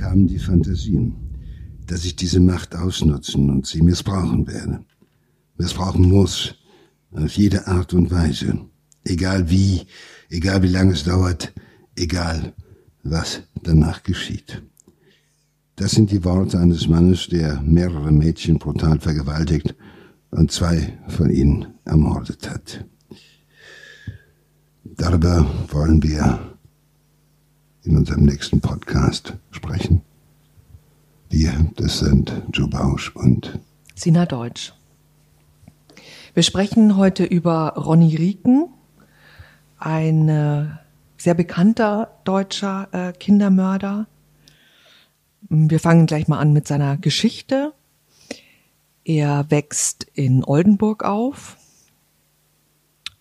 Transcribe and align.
kamen 0.00 0.26
die 0.26 0.38
Fantasien, 0.38 1.14
dass 1.86 2.04
ich 2.04 2.16
diese 2.16 2.40
Macht 2.40 2.74
ausnutzen 2.74 3.50
und 3.50 3.66
sie 3.66 3.82
missbrauchen 3.82 4.46
werde. 4.46 4.84
Missbrauchen 5.56 6.08
muss, 6.08 6.54
auf 7.12 7.32
jede 7.36 7.66
Art 7.66 7.94
und 7.94 8.10
Weise. 8.10 8.58
Egal 9.04 9.50
wie, 9.50 9.86
egal 10.28 10.62
wie 10.62 10.68
lange 10.68 10.92
es 10.92 11.04
dauert, 11.04 11.52
egal 11.96 12.52
was 13.02 13.42
danach 13.62 14.02
geschieht. 14.02 14.62
Das 15.76 15.92
sind 15.92 16.10
die 16.10 16.24
Worte 16.24 16.58
eines 16.58 16.88
Mannes, 16.88 17.28
der 17.28 17.60
mehrere 17.62 18.10
Mädchen 18.10 18.58
brutal 18.58 18.98
vergewaltigt 18.98 19.74
und 20.30 20.50
zwei 20.50 20.98
von 21.08 21.30
ihnen 21.30 21.66
ermordet 21.84 22.50
hat. 22.50 22.84
Darüber 24.84 25.46
wollen 25.68 26.02
wir 26.02 26.55
in 27.86 27.96
unserem 27.96 28.24
nächsten 28.24 28.60
Podcast 28.60 29.34
sprechen. 29.50 30.02
Wir, 31.30 31.70
das 31.76 32.00
sind 32.00 32.32
Joe 32.52 32.68
Bausch 32.68 33.14
und 33.14 33.58
Sina 33.94 34.26
Deutsch. 34.26 34.74
Wir 36.34 36.42
sprechen 36.42 36.96
heute 36.96 37.24
über 37.24 37.74
Ronny 37.76 38.14
Rieken, 38.16 38.68
ein 39.78 40.28
äh, 40.28 40.66
sehr 41.16 41.34
bekannter 41.34 42.18
deutscher 42.24 42.88
äh, 42.92 43.12
Kindermörder. 43.12 44.06
Wir 45.48 45.80
fangen 45.80 46.06
gleich 46.06 46.28
mal 46.28 46.38
an 46.38 46.52
mit 46.52 46.66
seiner 46.66 46.96
Geschichte. 46.96 47.72
Er 49.04 49.50
wächst 49.50 50.04
in 50.14 50.44
Oldenburg 50.44 51.04
auf. 51.04 51.56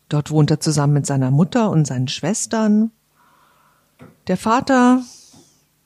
Dort 0.09 0.31
wohnt 0.31 0.49
er 0.51 0.59
zusammen 0.59 0.93
mit 0.93 1.05
seiner 1.05 1.31
Mutter 1.31 1.69
und 1.69 1.85
seinen 1.85 2.07
Schwestern. 2.07 2.91
Der 4.27 4.37
Vater 4.37 5.03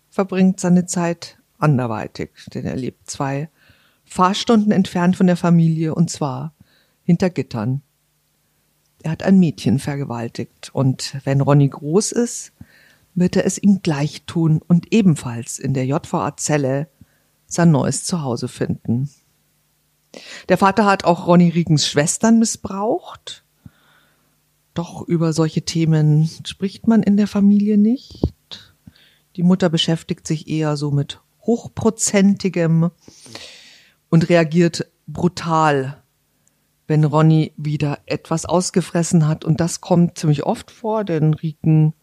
verbringt 0.10 0.60
seine 0.60 0.86
Zeit 0.86 1.38
anderweitig, 1.58 2.32
denn 2.54 2.66
er 2.66 2.76
lebt 2.76 3.10
zwei 3.10 3.50
Fahrstunden 4.06 4.72
entfernt 4.72 5.16
von 5.16 5.28
der 5.28 5.38
Familie 5.38 5.94
und 5.94 6.10
zwar 6.10 6.54
hinter 7.04 7.30
Gittern. 7.30 7.82
Er 9.04 9.12
hat 9.12 9.24
ein 9.24 9.40
Mädchen 9.40 9.80
vergewaltigt 9.80 10.72
und 10.74 11.18
wenn 11.24 11.42
Ronny 11.42 11.70
groß 11.70 12.12
ist, 12.12 12.54
wird 13.16 13.36
er 13.36 13.46
es 13.46 13.58
ihm 13.58 13.82
gleich 13.82 14.24
tun 14.24 14.62
und 14.68 14.94
ebenfalls 14.94 15.60
in 15.60 15.74
der 15.74 15.86
JVA-Zelle 15.86 16.88
sein 17.46 17.72
neues 17.72 18.04
Zuhause 18.04 18.48
finden. 18.48 19.10
Der 20.48 20.58
Vater 20.58 20.86
hat 20.86 21.04
auch 21.04 21.28
Ronny 21.28 21.50
Riegens 21.50 21.88
Schwestern 21.88 22.40
missbraucht. 22.40 23.44
Doch 24.80 25.06
über 25.06 25.34
solche 25.34 25.64
Themen 25.64 26.30
spricht 26.46 26.88
man 26.88 27.04
in 27.04 27.18
der 27.18 27.28
Familie 27.28 27.78
nicht. 27.78 28.74
Die 29.36 29.44
Mutter 29.44 29.68
beschäftigt 29.68 30.26
sich 30.26 30.48
eher 30.48 30.78
so 30.78 30.90
mit 30.90 31.20
hochprozentigem 31.42 32.90
und 34.10 34.30
reagiert 34.30 34.90
brutal, 35.06 36.02
wenn 36.88 37.04
Ronny 37.04 37.52
wieder 37.58 38.00
etwas 38.06 38.46
ausgefressen 38.46 39.28
hat. 39.28 39.44
Und 39.44 39.60
das 39.60 39.82
kommt 39.82 40.18
ziemlich 40.18 40.44
oft 40.44 40.72
vor, 40.72 41.04
denn 41.04 41.34
Rieken 41.34 41.94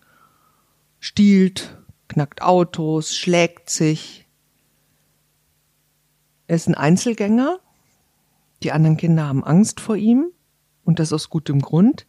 stiehlt, 1.00 1.78
knackt 2.08 2.42
Autos, 2.42 3.16
schlägt 3.16 3.70
sich. 3.70 4.28
Er 6.46 6.56
ist 6.56 6.68
ein 6.68 6.74
Einzelgänger. 6.74 7.58
Die 8.62 8.72
anderen 8.72 8.98
Kinder 8.98 9.28
haben 9.28 9.44
Angst 9.44 9.80
vor 9.80 9.96
ihm 9.96 10.26
und 10.84 10.98
das 10.98 11.14
aus 11.14 11.30
gutem 11.30 11.62
Grund. 11.62 12.06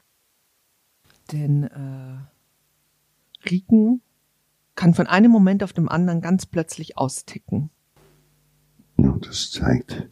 Denn 1.31 1.63
äh, 1.63 3.49
Rieken 3.49 4.01
kann 4.75 4.93
von 4.93 5.07
einem 5.07 5.31
Moment 5.31 5.63
auf 5.63 5.73
dem 5.73 5.89
anderen 5.89 6.21
ganz 6.21 6.45
plötzlich 6.45 6.97
austicken. 6.97 7.69
Ja, 8.97 9.17
das 9.21 9.51
zeigt 9.51 10.07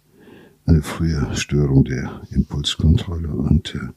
eine 0.65 0.81
frühe 0.81 1.35
Störung 1.35 1.85
der 1.85 2.21
Impulskontrolle 2.31 3.29
und 3.29 3.75
äh, 3.75 3.89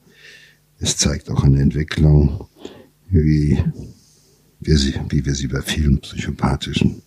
es 0.78 0.96
zeigt 0.96 1.30
auch 1.30 1.42
eine 1.42 1.60
Entwicklung, 1.60 2.46
wie 3.08 3.62
wir 4.60 4.76
sie, 4.76 4.94
wie 5.08 5.24
wir 5.24 5.34
sie 5.34 5.48
bei 5.48 5.62
vielen 5.62 6.00
psychopathischen 6.00 7.02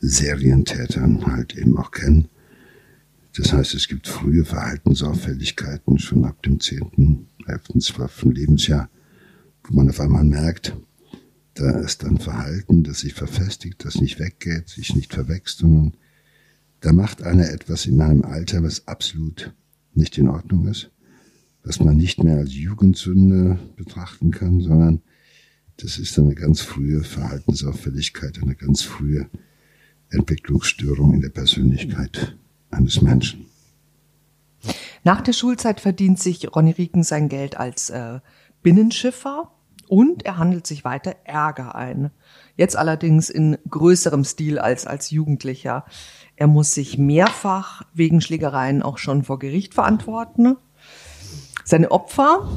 Serientätern 0.00 1.26
halt 1.26 1.56
eben 1.56 1.76
auch 1.78 1.90
kennen. 1.90 2.28
Das 3.36 3.52
heißt, 3.52 3.74
es 3.74 3.88
gibt 3.88 4.08
frühe 4.08 4.44
Verhaltensauffälligkeiten 4.44 5.98
schon 5.98 6.24
ab 6.24 6.42
dem 6.42 6.60
10., 6.60 7.26
11., 7.46 7.62
12. 7.80 8.24
Lebensjahr, 8.24 8.88
wo 9.64 9.74
man 9.74 9.88
auf 9.88 10.00
einmal 10.00 10.24
merkt, 10.24 10.76
da 11.54 11.70
ist 11.80 12.04
ein 12.04 12.18
Verhalten, 12.18 12.82
das 12.82 13.00
sich 13.00 13.14
verfestigt, 13.14 13.84
das 13.84 13.96
nicht 13.96 14.18
weggeht, 14.18 14.68
sich 14.68 14.94
nicht 14.96 15.12
verwächst, 15.12 15.58
sondern 15.58 15.94
da 16.80 16.92
macht 16.92 17.22
einer 17.22 17.50
etwas 17.50 17.86
in 17.86 18.00
einem 18.00 18.24
Alter, 18.24 18.62
was 18.62 18.88
absolut 18.88 19.54
nicht 19.94 20.18
in 20.18 20.28
Ordnung 20.28 20.66
ist, 20.66 20.90
was 21.62 21.78
man 21.78 21.96
nicht 21.96 22.24
mehr 22.24 22.38
als 22.38 22.54
Jugendsünde 22.54 23.58
betrachten 23.76 24.30
kann, 24.30 24.60
sondern 24.60 25.02
das 25.76 25.98
ist 25.98 26.18
eine 26.18 26.34
ganz 26.34 26.60
frühe 26.60 27.02
Verhaltensauffälligkeit, 27.02 28.38
eine 28.42 28.54
ganz 28.54 28.82
frühe 28.82 29.28
Entwicklungsstörung 30.10 31.14
in 31.14 31.20
der 31.20 31.30
Persönlichkeit 31.30 32.36
eines 32.70 33.00
Menschen. 33.00 33.46
Nach 35.04 35.20
der 35.20 35.32
Schulzeit 35.32 35.80
verdient 35.80 36.20
sich 36.20 36.54
Ronny 36.54 36.72
Rieken 36.72 37.02
sein 37.02 37.28
Geld 37.28 37.56
als 37.56 37.90
äh, 37.90 38.20
Binnenschiffer 38.62 39.50
und 39.88 40.24
er 40.24 40.38
handelt 40.38 40.66
sich 40.66 40.84
weiter 40.84 41.16
Ärger 41.24 41.74
ein. 41.74 42.10
Jetzt 42.56 42.76
allerdings 42.76 43.28
in 43.28 43.58
größerem 43.68 44.24
Stil 44.24 44.58
als 44.58 44.86
als 44.86 45.10
Jugendlicher. 45.10 45.84
Er 46.36 46.46
muss 46.46 46.72
sich 46.72 46.96
mehrfach 46.96 47.82
wegen 47.92 48.20
Schlägereien 48.20 48.82
auch 48.82 48.98
schon 48.98 49.24
vor 49.24 49.38
Gericht 49.38 49.74
verantworten. 49.74 50.56
Seine 51.64 51.90
Opfer 51.90 52.48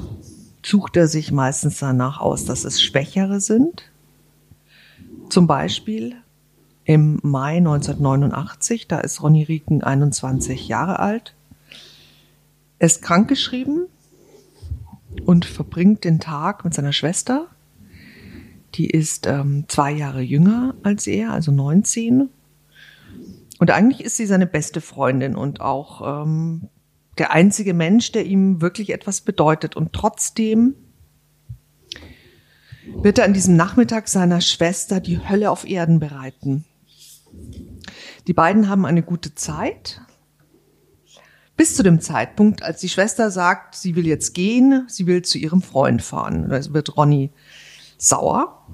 sucht 0.64 0.96
er 0.98 1.08
sich 1.08 1.32
meistens 1.32 1.80
danach 1.80 2.20
aus, 2.20 2.46
dass 2.46 2.64
es 2.64 2.82
Schwächere 2.82 3.40
sind. 3.40 3.92
Zum 5.30 5.48
Beispiel 5.48 6.16
im 6.86 7.20
Mai 7.24 7.58
1989, 7.58 8.88
da 8.88 9.00
ist 9.00 9.22
Ronny 9.22 9.44
Rieken 9.44 9.84
21 9.84 10.68
Jahre 10.68 11.00
alt. 11.00 11.36
Er 12.80 12.86
ist 12.86 13.02
krankgeschrieben 13.02 13.88
und 15.22 15.46
verbringt 15.46 16.03
den 16.03 16.20
Tag 16.20 16.66
mit 16.66 16.74
seiner 16.74 16.94
Schwester. 16.94 17.48
Die 18.76 18.90
ist 18.90 19.26
ähm, 19.26 19.66
zwei 19.68 19.92
Jahre 19.92 20.22
jünger 20.22 20.76
als 20.84 21.08
er, 21.08 21.31
also 21.31 21.52
19. 21.52 22.30
Und 23.59 23.72
eigentlich 23.72 24.03
ist 24.03 24.18
sie 24.18 24.26
seine 24.26 24.48
beste 24.48 24.81
Freundin 24.81 25.36
und 25.36 25.62
auch 25.62 26.24
ähm, 26.24 26.68
der 27.18 27.31
einzige 27.31 27.74
Mensch, 27.74 28.12
der 28.12 28.26
ihm 28.26 28.62
wirklich 28.62 28.92
etwas 28.92 29.22
bedeutet. 29.22 29.76
Und 29.76 29.94
trotzdem 29.94 30.76
wird 33.02 33.18
er 33.18 33.26
an 33.26 33.34
diesem 33.34 33.56
Nachmittag 33.56 34.08
seiner 34.08 34.42
Schwester 34.42 35.00
die 35.00 35.20
Hölle 35.28 35.50
auf 35.50 35.68
Erden 35.68 36.00
bereiten. 36.00 36.66
Die 38.28 38.34
beiden 38.34 38.70
haben 38.70 38.86
eine 38.86 39.03
gute 39.03 39.36
Zeit. 39.36 40.02
Bis 41.58 41.76
zu 41.76 41.84
dem 41.84 42.02
Zeitpunkt, 42.02 42.64
als 42.64 42.82
die 42.82 42.90
Schwester 42.90 43.32
sagt, 43.32 43.76
sie 43.76 43.96
will 43.96 44.06
jetzt 44.06 44.34
gehen, 44.34 44.86
sie 44.90 45.08
will 45.08 45.22
zu 45.22 45.38
ihrem 45.38 45.62
Freund 45.62 46.02
fahren. 46.02 46.50
Da 46.50 46.74
wird 46.74 46.98
Ronny 46.98 47.32
sauer. 47.98 48.68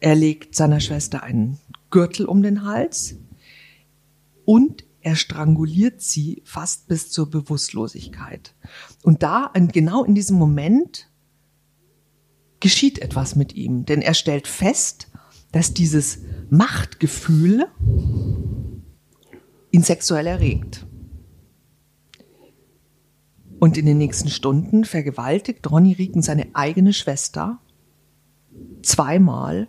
Er 0.00 0.14
legt 0.14 0.54
seiner 0.54 0.80
Schwester 0.80 1.22
einen 1.22 1.58
Gürtel 1.90 2.26
um 2.26 2.42
den 2.42 2.64
Hals 2.64 3.16
und 4.44 4.84
er 5.00 5.16
stranguliert 5.16 6.00
sie 6.00 6.42
fast 6.44 6.88
bis 6.88 7.10
zur 7.10 7.30
Bewusstlosigkeit. 7.30 8.54
Und 9.02 9.22
da, 9.22 9.52
genau 9.54 10.02
in 10.04 10.14
diesem 10.14 10.38
Moment, 10.38 11.10
geschieht 12.60 12.98
etwas 12.98 13.36
mit 13.36 13.54
ihm, 13.54 13.84
denn 13.84 14.00
er 14.00 14.14
stellt 14.14 14.48
fest, 14.48 15.08
dass 15.52 15.74
dieses 15.74 16.20
Machtgefühl 16.48 17.66
ihn 19.70 19.82
sexuell 19.82 20.26
erregt. 20.26 20.86
Und 23.64 23.78
in 23.78 23.86
den 23.86 23.96
nächsten 23.96 24.28
Stunden 24.28 24.84
vergewaltigt 24.84 25.70
Ronny 25.70 25.94
Rieken 25.94 26.20
seine 26.20 26.48
eigene 26.52 26.92
Schwester 26.92 27.60
zweimal 28.82 29.68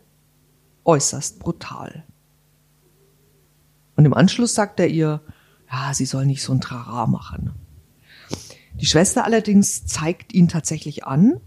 äußerst 0.84 1.40
brutal. 1.40 2.04
Und 3.96 4.04
im 4.04 4.14
Anschluss 4.14 4.54
sagt 4.54 4.82
er 4.82 4.90
ihr, 4.90 5.22
ja, 5.72 5.94
sie 5.94 6.06
soll 6.06 6.26
nicht 6.26 6.44
so 6.44 6.52
ein 6.52 6.60
Trara 6.60 7.08
machen. 7.08 7.54
Die 8.74 8.86
Schwester 8.86 9.24
allerdings 9.24 9.86
zeigt 9.86 10.34
ihn 10.34 10.50
tatsächlich 10.50 11.06
an. 11.06 11.40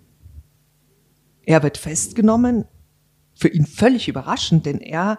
Er 1.45 1.63
wird 1.63 1.77
festgenommen, 1.77 2.65
für 3.35 3.49
ihn 3.49 3.67
völlig 3.67 4.09
überraschend, 4.09 4.65
denn 4.65 4.81
er 4.81 5.19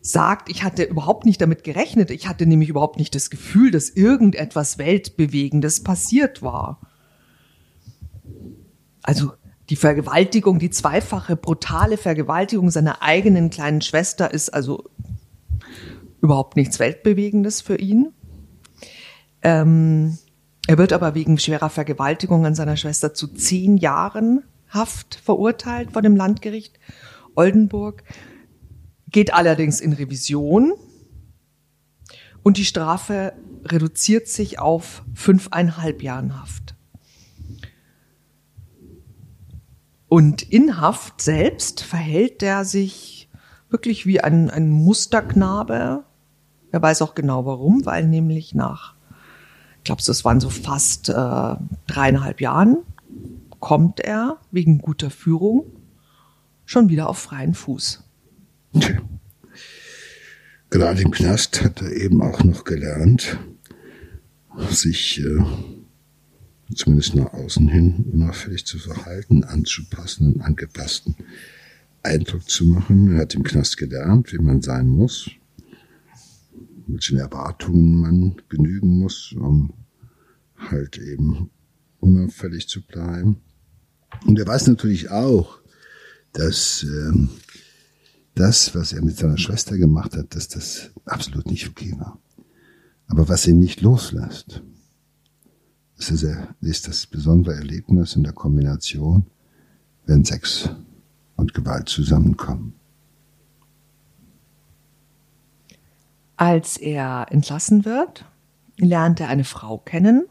sagt, 0.00 0.48
ich 0.48 0.62
hatte 0.62 0.82
überhaupt 0.84 1.26
nicht 1.26 1.40
damit 1.40 1.64
gerechnet. 1.64 2.10
Ich 2.10 2.26
hatte 2.26 2.46
nämlich 2.46 2.68
überhaupt 2.68 2.98
nicht 2.98 3.14
das 3.14 3.30
Gefühl, 3.30 3.70
dass 3.70 3.90
irgendetwas 3.90 4.78
Weltbewegendes 4.78 5.82
passiert 5.82 6.42
war. 6.42 6.80
Also 9.02 9.32
die 9.68 9.76
Vergewaltigung, 9.76 10.58
die 10.58 10.70
zweifache 10.70 11.36
brutale 11.36 11.96
Vergewaltigung 11.96 12.70
seiner 12.70 13.02
eigenen 13.02 13.50
kleinen 13.50 13.82
Schwester 13.82 14.32
ist 14.32 14.50
also 14.50 14.84
überhaupt 16.20 16.56
nichts 16.56 16.78
Weltbewegendes 16.78 17.60
für 17.60 17.76
ihn. 17.76 18.12
Ähm, 19.42 20.18
er 20.66 20.78
wird 20.78 20.92
aber 20.92 21.14
wegen 21.14 21.38
schwerer 21.38 21.70
Vergewaltigung 21.70 22.46
an 22.46 22.54
seiner 22.54 22.76
Schwester 22.76 23.14
zu 23.14 23.28
zehn 23.28 23.76
Jahren 23.76 24.42
Haft 24.68 25.16
verurteilt 25.16 25.92
vor 25.92 26.02
dem 26.02 26.14
Landgericht 26.14 26.78
Oldenburg, 27.34 28.04
geht 29.10 29.32
allerdings 29.34 29.80
in 29.80 29.92
Revision 29.92 30.72
und 32.42 32.56
die 32.56 32.64
Strafe 32.64 33.32
reduziert 33.64 34.28
sich 34.28 34.58
auf 34.58 35.02
fünfeinhalb 35.14 36.02
Jahren 36.02 36.40
Haft. 36.40 36.74
Und 40.08 40.42
in 40.42 40.80
Haft 40.80 41.20
selbst 41.20 41.82
verhält 41.82 42.42
er 42.42 42.64
sich 42.64 43.28
wirklich 43.68 44.06
wie 44.06 44.20
ein, 44.20 44.50
ein 44.50 44.70
Musterknabe. 44.70 46.02
Er 46.72 46.82
weiß 46.82 47.02
auch 47.02 47.14
genau 47.14 47.46
warum, 47.46 47.84
weil 47.86 48.08
nämlich 48.08 48.54
nach, 48.54 48.94
ich 49.78 49.84
glaube, 49.84 50.02
es 50.04 50.24
waren 50.24 50.40
so 50.40 50.50
fast 50.50 51.10
äh, 51.10 51.12
dreieinhalb 51.86 52.40
Jahren, 52.40 52.78
kommt 53.60 54.00
er 54.00 54.38
wegen 54.50 54.78
guter 54.78 55.10
Führung 55.10 55.64
schon 56.64 56.88
wieder 56.88 57.08
auf 57.08 57.18
freien 57.18 57.54
Fuß. 57.54 58.02
Gerade 60.70 61.02
im 61.02 61.10
Knast 61.10 61.62
hat 61.62 61.82
er 61.82 61.92
eben 61.92 62.22
auch 62.22 62.44
noch 62.44 62.64
gelernt, 62.64 63.38
sich 64.70 65.20
äh, 65.20 65.42
zumindest 66.74 67.14
nach 67.14 67.32
außen 67.32 67.68
hin 67.68 68.04
unauffällig 68.12 68.64
zu 68.66 68.78
verhalten, 68.78 69.44
anzupassen, 69.44 70.26
einen 70.26 70.40
angepassten 70.42 71.16
Eindruck 72.02 72.48
zu 72.48 72.64
machen. 72.66 73.12
Er 73.12 73.22
hat 73.22 73.34
im 73.34 73.42
Knast 73.42 73.76
gelernt, 73.76 74.32
wie 74.32 74.38
man 74.38 74.62
sein 74.62 74.86
muss, 74.86 75.30
welchen 76.86 77.18
Erwartungen 77.18 78.00
man 78.00 78.36
genügen 78.48 78.98
muss, 78.98 79.32
um 79.32 79.72
halt 80.56 80.98
eben 80.98 81.50
unauffällig 81.98 82.68
zu 82.68 82.82
bleiben. 82.82 83.38
Und 84.26 84.38
er 84.38 84.46
weiß 84.46 84.66
natürlich 84.66 85.10
auch, 85.10 85.60
dass 86.32 86.84
ähm, 86.84 87.30
das, 88.34 88.74
was 88.74 88.92
er 88.92 89.02
mit 89.02 89.16
seiner 89.16 89.38
Schwester 89.38 89.76
gemacht 89.76 90.16
hat, 90.16 90.34
dass 90.34 90.48
das 90.48 90.90
absolut 91.04 91.46
nicht 91.46 91.68
okay 91.68 91.94
war. 91.98 92.18
Aber 93.08 93.28
was 93.28 93.46
ihn 93.46 93.58
nicht 93.58 93.80
loslässt, 93.80 94.62
ist, 95.96 96.88
das 96.88 97.06
besondere 97.06 97.54
Erlebnis 97.54 98.16
in 98.16 98.22
der 98.22 98.32
Kombination, 98.32 99.26
wenn 100.06 100.24
Sex 100.24 100.70
und 101.36 101.54
Gewalt 101.54 101.88
zusammenkommen. 101.88 102.74
Als 106.36 106.78
er 106.78 107.26
entlassen 107.30 107.84
wird, 107.84 108.24
lernt 108.78 109.20
er 109.20 109.28
eine 109.28 109.44
Frau 109.44 109.78
kennen. 109.78 110.26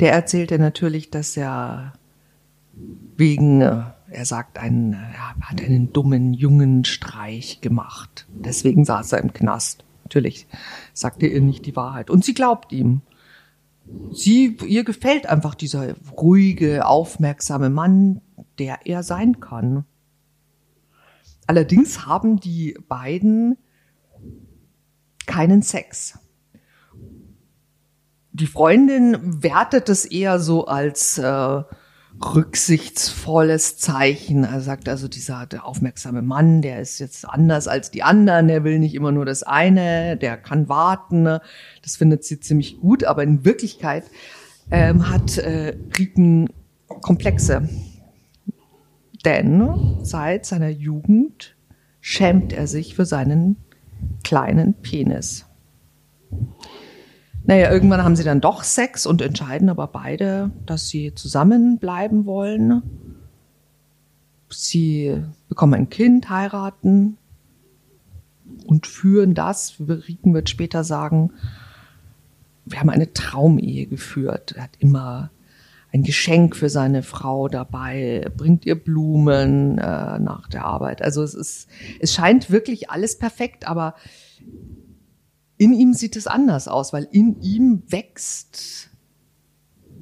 Der 0.00 0.12
erzählt 0.12 0.50
er 0.50 0.58
natürlich, 0.58 1.10
dass 1.10 1.36
er 1.36 1.92
wegen, 3.16 3.60
äh, 3.60 3.84
er 4.14 4.24
sagt, 4.24 4.58
einen, 4.58 4.92
er 4.94 5.36
hat 5.40 5.60
einen 5.60 5.92
dummen 5.92 6.32
jungen 6.32 6.84
Streich 6.84 7.60
gemacht. 7.60 8.26
Deswegen 8.28 8.84
saß 8.84 9.12
er 9.12 9.20
im 9.20 9.32
Knast. 9.32 9.84
Natürlich 10.04 10.46
sagte 10.92 11.26
ihr 11.26 11.40
nicht 11.40 11.66
die 11.66 11.76
Wahrheit. 11.76 12.10
Und 12.10 12.24
sie 12.24 12.34
glaubt 12.34 12.72
ihm. 12.72 13.02
Sie, 14.12 14.56
ihr 14.66 14.84
gefällt 14.84 15.26
einfach 15.26 15.54
dieser 15.54 15.94
ruhige, 16.16 16.86
aufmerksame 16.86 17.70
Mann, 17.70 18.20
der 18.58 18.86
er 18.86 19.02
sein 19.02 19.40
kann. 19.40 19.84
Allerdings 21.46 22.06
haben 22.06 22.40
die 22.40 22.78
beiden 22.88 23.58
keinen 25.26 25.62
Sex. 25.62 26.18
Die 28.32 28.46
Freundin 28.46 29.42
wertet 29.42 29.88
es 29.88 30.04
eher 30.04 30.40
so 30.40 30.66
als 30.66 31.18
äh, 31.18 31.62
rücksichtsvolles 32.22 33.76
Zeichen. 33.76 34.44
Er 34.44 34.60
sagt 34.60 34.88
also, 34.88 35.08
dieser 35.08 35.46
der 35.46 35.64
aufmerksame 35.64 36.22
Mann, 36.22 36.62
der 36.62 36.80
ist 36.80 36.98
jetzt 36.98 37.28
anders 37.28 37.68
als 37.68 37.90
die 37.90 38.02
anderen, 38.02 38.48
der 38.48 38.64
will 38.64 38.78
nicht 38.78 38.94
immer 38.94 39.12
nur 39.12 39.24
das 39.24 39.42
eine, 39.42 40.16
der 40.16 40.36
kann 40.36 40.68
warten. 40.68 41.24
Das 41.82 41.96
findet 41.96 42.24
sie 42.24 42.40
ziemlich 42.40 42.80
gut, 42.80 43.04
aber 43.04 43.22
in 43.22 43.44
Wirklichkeit 43.44 44.04
ähm, 44.70 45.10
hat 45.10 45.38
äh, 45.38 45.76
Riken 45.98 46.48
Komplexe. 46.86 47.68
Denn 49.24 49.98
seit 50.02 50.46
seiner 50.46 50.68
Jugend 50.68 51.56
schämt 52.00 52.52
er 52.52 52.66
sich 52.66 52.94
für 52.94 53.06
seinen 53.06 53.56
kleinen 54.22 54.74
Penis. 54.74 55.46
Naja, 57.46 57.70
irgendwann 57.70 58.02
haben 58.02 58.16
sie 58.16 58.24
dann 58.24 58.40
doch 58.40 58.62
Sex 58.62 59.04
und 59.06 59.20
entscheiden 59.20 59.68
aber 59.68 59.86
beide, 59.86 60.50
dass 60.64 60.88
sie 60.88 61.14
zusammenbleiben 61.14 62.24
wollen. 62.24 62.82
Sie 64.48 65.22
bekommen 65.48 65.74
ein 65.74 65.90
Kind, 65.90 66.30
heiraten 66.30 67.18
und 68.66 68.86
führen 68.86 69.34
das, 69.34 69.76
Riken 69.78 70.32
wird 70.32 70.48
später 70.48 70.84
sagen, 70.84 71.32
wir 72.64 72.80
haben 72.80 72.90
eine 72.90 73.12
Traumehe 73.12 73.86
geführt. 73.86 74.52
Er 74.56 74.64
hat 74.64 74.76
immer 74.78 75.30
ein 75.92 76.02
Geschenk 76.02 76.56
für 76.56 76.70
seine 76.70 77.02
Frau 77.02 77.48
dabei, 77.48 78.26
bringt 78.36 78.64
ihr 78.64 78.74
Blumen 78.74 79.78
äh, 79.78 80.18
nach 80.18 80.48
der 80.48 80.64
Arbeit. 80.64 81.02
Also 81.02 81.22
es 81.22 81.34
ist, 81.34 81.68
es 82.00 82.14
scheint 82.14 82.50
wirklich 82.50 82.90
alles 82.90 83.18
perfekt, 83.18 83.68
aber 83.68 83.94
in 85.64 85.72
ihm 85.72 85.94
sieht 85.94 86.14
es 86.16 86.26
anders 86.26 86.68
aus, 86.68 86.92
weil 86.92 87.08
in 87.10 87.40
ihm 87.40 87.82
wächst 87.88 88.90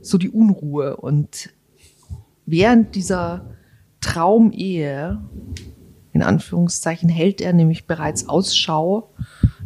so 0.01 0.19
die 0.19 0.29
Unruhe 0.29 0.97
und 0.97 1.51
während 2.47 2.97
dieser 2.97 3.47
Traumehe, 4.01 5.23
in 6.13 6.23
Anführungszeichen, 6.23 7.09
hält 7.09 7.41
er 7.41 7.53
nämlich 7.53 7.87
bereits 7.87 8.29
Ausschau 8.29 9.15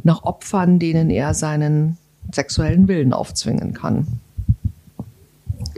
nach 0.02 0.24
Opfern, 0.24 0.78
denen 0.78 1.08
er 1.08 1.32
seinen 1.32 1.96
sexuellen 2.30 2.88
Willen 2.88 3.14
aufzwingen 3.14 3.72
kann. 3.72 4.20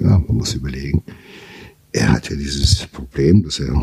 Ja, 0.00 0.18
man 0.18 0.38
muss 0.38 0.54
überlegen. 0.54 1.04
Er 1.92 2.10
hat 2.10 2.28
ja 2.28 2.34
dieses 2.34 2.88
Problem, 2.88 3.44
dass 3.44 3.60
er 3.60 3.80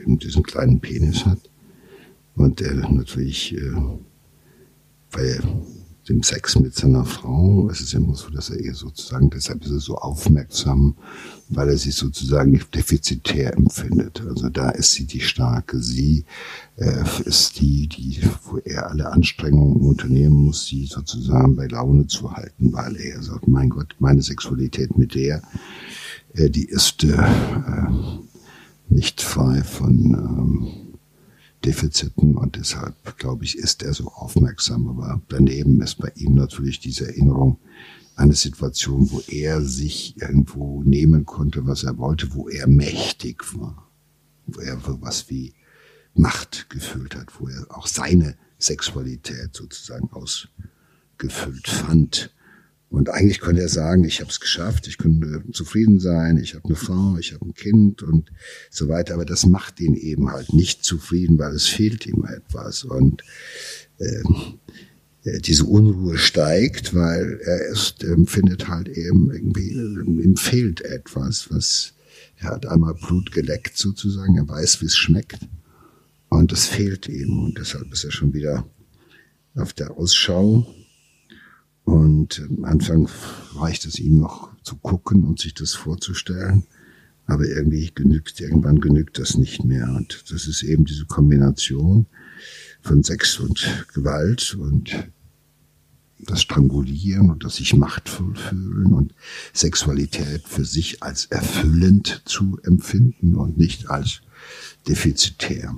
eben 0.00 0.20
diesen 0.20 0.44
kleinen 0.44 0.78
Penis 0.78 1.26
hat 1.26 1.40
und 2.36 2.60
er 2.60 2.74
natürlich 2.74 3.56
äh, 3.56 3.72
bei 5.14 5.38
dem 6.08 6.22
Sex 6.22 6.58
mit 6.58 6.74
seiner 6.74 7.04
Frau 7.04 7.68
ist 7.70 7.80
es 7.80 7.94
immer 7.94 8.14
so, 8.14 8.28
dass 8.28 8.50
er 8.50 8.60
eher 8.60 8.74
sozusagen, 8.74 9.30
deshalb 9.30 9.64
ist 9.64 9.70
er 9.70 9.80
so 9.80 9.96
aufmerksam, 9.96 10.96
weil 11.48 11.68
er 11.70 11.78
sich 11.78 11.94
sozusagen 11.94 12.60
defizitär 12.74 13.54
empfindet. 13.56 14.22
Also 14.28 14.50
da 14.50 14.70
ist 14.70 14.92
sie 14.92 15.06
die 15.06 15.20
Starke, 15.20 15.80
sie 15.80 16.24
äh, 16.76 17.04
ist 17.24 17.58
die, 17.60 17.88
die, 17.88 18.20
wo 18.44 18.58
er 18.58 18.90
alle 18.90 19.10
Anstrengungen 19.10 19.80
unternehmen 19.80 20.44
muss, 20.46 20.66
sie 20.66 20.84
sozusagen 20.84 21.56
bei 21.56 21.68
Laune 21.68 22.06
zu 22.06 22.32
halten, 22.32 22.72
weil 22.72 22.96
er 22.96 23.22
sagt, 23.22 23.48
mein 23.48 23.70
Gott, 23.70 23.94
meine 23.98 24.20
Sexualität 24.20 24.98
mit 24.98 25.14
der, 25.14 25.42
äh, 26.34 26.50
die 26.50 26.66
ist 26.66 27.04
äh, 27.04 27.12
äh 27.12 27.88
nicht 28.90 29.22
frei 29.22 29.64
von 29.64 29.94
ähm, 29.94 30.83
Defiziten 31.64 32.36
und 32.36 32.56
deshalb, 32.56 33.18
glaube 33.18 33.44
ich, 33.44 33.56
ist 33.56 33.82
er 33.82 33.94
so 33.94 34.08
aufmerksam. 34.08 34.88
Aber 34.88 35.22
daneben 35.28 35.80
ist 35.80 35.96
bei 35.96 36.12
ihm 36.16 36.34
natürlich 36.34 36.80
diese 36.80 37.06
Erinnerung 37.06 37.58
eine 38.16 38.34
Situation, 38.34 39.10
wo 39.10 39.20
er 39.28 39.62
sich 39.62 40.20
irgendwo 40.20 40.82
nehmen 40.82 41.24
konnte, 41.24 41.66
was 41.66 41.82
er 41.84 41.98
wollte, 41.98 42.34
wo 42.34 42.48
er 42.48 42.66
mächtig 42.66 43.42
war, 43.58 43.90
wo 44.46 44.60
er 44.60 44.78
was 45.00 45.30
wie 45.30 45.54
Macht 46.14 46.70
gefühlt 46.70 47.16
hat, 47.16 47.40
wo 47.40 47.48
er 47.48 47.66
auch 47.70 47.88
seine 47.88 48.36
Sexualität 48.58 49.54
sozusagen 49.54 50.10
ausgefüllt 50.12 51.66
fand. 51.66 52.30
Und 52.94 53.10
eigentlich 53.10 53.40
konnte 53.40 53.60
er 53.60 53.68
sagen, 53.68 54.04
ich 54.04 54.20
habe 54.20 54.30
es 54.30 54.38
geschafft, 54.38 54.86
ich 54.86 54.98
könnte 54.98 55.42
zufrieden 55.52 55.98
sein, 55.98 56.36
ich 56.36 56.54
habe 56.54 56.66
eine 56.66 56.76
Frau, 56.76 57.16
ich 57.18 57.32
habe 57.32 57.44
ein 57.44 57.54
Kind 57.54 58.04
und 58.04 58.30
so 58.70 58.88
weiter. 58.88 59.14
Aber 59.14 59.24
das 59.24 59.46
macht 59.46 59.80
ihn 59.80 59.94
eben 59.94 60.30
halt 60.30 60.52
nicht 60.52 60.84
zufrieden, 60.84 61.36
weil 61.36 61.54
es 61.54 61.66
fehlt 61.66 62.06
ihm 62.06 62.24
etwas. 62.24 62.84
Und 62.84 63.24
ähm, 63.98 64.60
äh, 65.24 65.40
diese 65.40 65.64
Unruhe 65.64 66.18
steigt, 66.18 66.94
weil 66.94 67.40
er 67.42 67.66
ist, 67.66 68.04
empfindet 68.04 68.68
halt 68.68 68.88
eben 68.88 69.32
irgendwie, 69.32 69.72
ihm 69.72 70.36
fehlt 70.36 70.80
etwas, 70.82 71.50
was 71.50 71.94
er 72.36 72.50
hat 72.50 72.66
einmal 72.66 72.94
Blut 72.94 73.32
geleckt 73.32 73.76
sozusagen, 73.76 74.36
er 74.36 74.48
weiß, 74.48 74.80
wie 74.82 74.86
es 74.86 74.96
schmeckt. 74.96 75.40
Und 76.28 76.52
es 76.52 76.66
fehlt 76.66 77.08
ihm. 77.08 77.42
Und 77.42 77.58
deshalb 77.58 77.92
ist 77.92 78.04
er 78.04 78.12
schon 78.12 78.32
wieder 78.34 78.64
auf 79.56 79.72
der 79.72 79.90
Ausschau 79.96 80.64
und 81.84 82.42
am 82.48 82.64
Anfang 82.64 83.08
reicht 83.54 83.84
es 83.84 83.98
ihm 83.98 84.18
noch 84.18 84.50
zu 84.62 84.76
gucken 84.76 85.24
und 85.24 85.38
sich 85.38 85.54
das 85.54 85.74
vorzustellen. 85.74 86.64
Aber 87.26 87.46
irgendwie 87.46 87.90
genügt, 87.94 88.40
irgendwann 88.40 88.80
genügt 88.80 89.18
das 89.18 89.36
nicht 89.36 89.64
mehr. 89.64 89.88
Und 89.88 90.24
das 90.30 90.46
ist 90.46 90.62
eben 90.62 90.84
diese 90.84 91.06
Kombination 91.06 92.06
von 92.82 93.02
Sex 93.02 93.38
und 93.38 93.86
Gewalt 93.94 94.54
und 94.54 95.08
das 96.18 96.42
Strangulieren 96.42 97.30
und 97.30 97.44
das 97.44 97.56
sich 97.56 97.74
machtvoll 97.74 98.34
fühlen 98.34 98.92
und 98.92 99.14
Sexualität 99.52 100.46
für 100.46 100.64
sich 100.64 101.02
als 101.02 101.26
erfüllend 101.26 102.22
zu 102.24 102.58
empfinden 102.62 103.34
und 103.34 103.58
nicht 103.58 103.90
als 103.90 104.20
defizitär. 104.88 105.74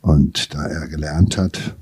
Und 0.00 0.54
da 0.54 0.66
er 0.66 0.88
gelernt 0.88 1.36
hat, 1.36 1.76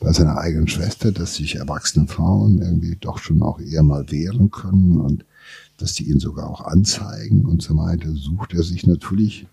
bei 0.00 0.12
seiner 0.12 0.38
eigenen 0.38 0.68
Schwester, 0.68 1.12
dass 1.12 1.36
sich 1.36 1.56
erwachsene 1.56 2.06
Frauen 2.06 2.60
irgendwie 2.60 2.96
doch 2.96 3.18
schon 3.18 3.42
auch 3.42 3.60
eher 3.60 3.82
mal 3.82 4.10
wehren 4.10 4.50
können 4.50 5.00
und 5.00 5.24
dass 5.78 5.94
die 5.94 6.10
ihn 6.10 6.20
sogar 6.20 6.48
auch 6.48 6.62
anzeigen 6.62 7.44
und 7.44 7.62
so 7.62 7.76
weiter, 7.76 8.10
sucht 8.14 8.54
er 8.54 8.62
sich 8.62 8.86
natürlich 8.86 9.46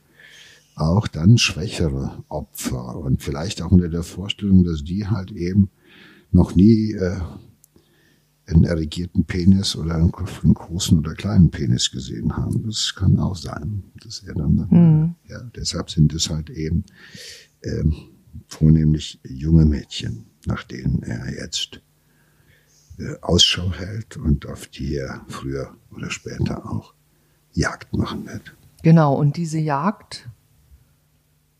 auch 0.75 1.07
dann 1.07 1.37
schwächere 1.37 2.23
Opfer 2.29 2.97
und 2.97 3.21
vielleicht 3.21 3.61
auch 3.61 3.71
unter 3.71 3.89
der 3.89 4.03
Vorstellung, 4.03 4.63
dass 4.63 4.83
die 4.83 5.07
halt 5.07 5.31
eben 5.31 5.69
noch 6.31 6.55
nie 6.55 6.93
äh, 6.93 7.19
einen 8.45 8.63
erregierten 8.65 9.25
Penis 9.25 9.75
oder 9.75 9.95
einen, 9.95 10.13
einen, 10.43 10.53
großen 10.53 10.97
oder 10.97 11.13
kleinen 11.13 11.49
Penis 11.51 11.91
gesehen 11.91 12.35
haben. 12.35 12.63
Das 12.65 12.93
kann 12.95 13.19
auch 13.19 13.35
sein. 13.35 13.83
dass 14.03 14.23
er 14.23 14.33
dann, 14.33 14.67
mhm. 14.69 15.15
ja, 15.29 15.41
deshalb 15.55 15.89
sind 15.89 16.13
es 16.13 16.29
halt 16.29 16.49
eben 16.49 16.83
ähm, 17.63 17.93
vornehmlich 18.47 19.19
junge 19.23 19.65
Mädchen, 19.65 20.25
nach 20.45 20.63
denen 20.63 21.03
er 21.03 21.33
jetzt 21.33 21.81
äh, 22.99 23.15
Ausschau 23.21 23.71
hält 23.73 24.17
und 24.17 24.45
auf 24.45 24.67
die 24.67 24.95
er 24.95 25.25
früher 25.27 25.75
oder 25.95 26.09
später 26.09 26.69
auch 26.69 26.93
Jagd 27.53 27.95
machen 27.95 28.25
wird. 28.25 28.55
Genau, 28.83 29.15
und 29.15 29.37
diese 29.37 29.59
Jagd 29.59 30.29